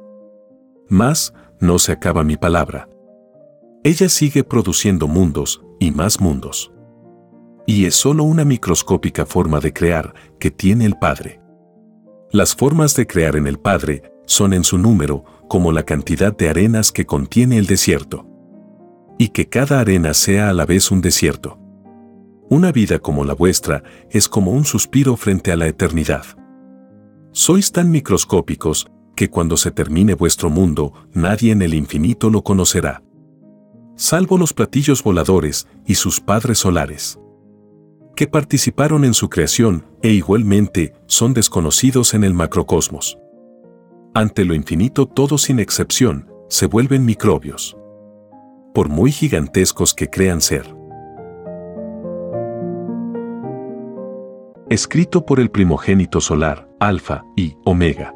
Mas, 0.88 1.35
no 1.61 1.79
se 1.79 1.92
acaba 1.92 2.25
mi 2.25 2.37
palabra. 2.37 2.88
Ella 3.85 4.09
sigue 4.09 4.45
produciendo 4.45 5.07
mundos 5.07 5.62
y 5.79 5.90
más 5.90 6.21
mundos. 6.21 6.73
Y 7.66 7.87
es 7.87 7.95
solo 7.95 8.25
una 8.25 8.45
microscópica 8.45 9.27
forma 9.27 9.61
de 9.61 9.73
crear 9.73 10.14
que 10.38 10.51
tiene 10.51 10.87
el 10.87 10.99
Padre. 10.99 11.40
Las 12.31 12.55
formas 12.55 12.95
de 12.97 13.07
crear 13.07 13.37
en 13.37 13.47
el 13.47 13.59
Padre 13.59 14.12
son 14.27 14.53
en 14.53 14.64
su 14.64 14.79
número 14.79 15.25
como 15.49 15.73
la 15.73 15.85
cantidad 15.85 16.37
de 16.37 16.49
arenas 16.49 16.92
que 16.92 17.07
contiene 17.07 17.59
el 17.59 17.66
desierto. 17.66 18.27
Y 19.19 19.29
que 19.29 19.49
cada 19.49 19.81
arena 19.81 20.14
sea 20.14 20.51
a 20.51 20.53
la 20.53 20.66
vez 20.66 20.90
un 20.90 21.01
desierto. 21.01 21.59
Una 22.49 22.71
vida 22.71 22.99
como 22.99 23.25
la 23.25 23.35
vuestra 23.35 23.83
es 24.11 24.29
como 24.29 24.53
un 24.53 24.64
suspiro 24.64 25.16
frente 25.16 25.53
a 25.53 25.57
la 25.57 25.66
eternidad. 25.66 26.25
Sois 27.33 27.73
tan 27.73 27.90
microscópicos 27.90 28.87
que 29.17 29.29
cuando 29.31 29.57
se 29.57 29.73
termine 29.73 30.15
vuestro 30.15 30.51
mundo 30.51 30.93
nadie 31.13 31.51
en 31.51 31.63
el 31.63 31.75
infinito 31.75 32.31
lo 32.31 32.43
conocerá. 32.43 33.03
Salvo 33.97 34.37
los 34.37 34.53
platillos 34.53 35.03
voladores 35.03 35.67
y 35.87 35.95
sus 35.95 36.21
padres 36.21 36.59
solares. 36.59 37.19
Que 38.15 38.27
participaron 38.27 39.05
en 39.05 39.15
su 39.15 39.29
creación 39.29 39.87
e 40.03 40.11
igualmente 40.11 40.93
son 41.07 41.35
desconocidos 41.35 42.15
en 42.15 42.23
el 42.23 42.35
macrocosmos. 42.35 43.19
Ante 44.15 44.45
lo 44.45 44.55
infinito 44.55 45.07
todo 45.07 45.39
sin 45.39 45.59
excepción, 45.59 46.31
se 46.49 46.67
vuelven 46.67 47.05
microbios. 47.05 47.77
Por 48.73 48.89
muy 48.89 49.13
gigantescos 49.13 49.95
que 49.95 50.09
crean 50.09 50.41
ser. 50.41 50.75
Escrito 54.69 55.25
por 55.25 55.41
el 55.41 55.51
primogénito 55.51 56.21
solar, 56.21 56.69
Alfa 56.81 57.25
y 57.37 57.57
Omega. 57.65 58.16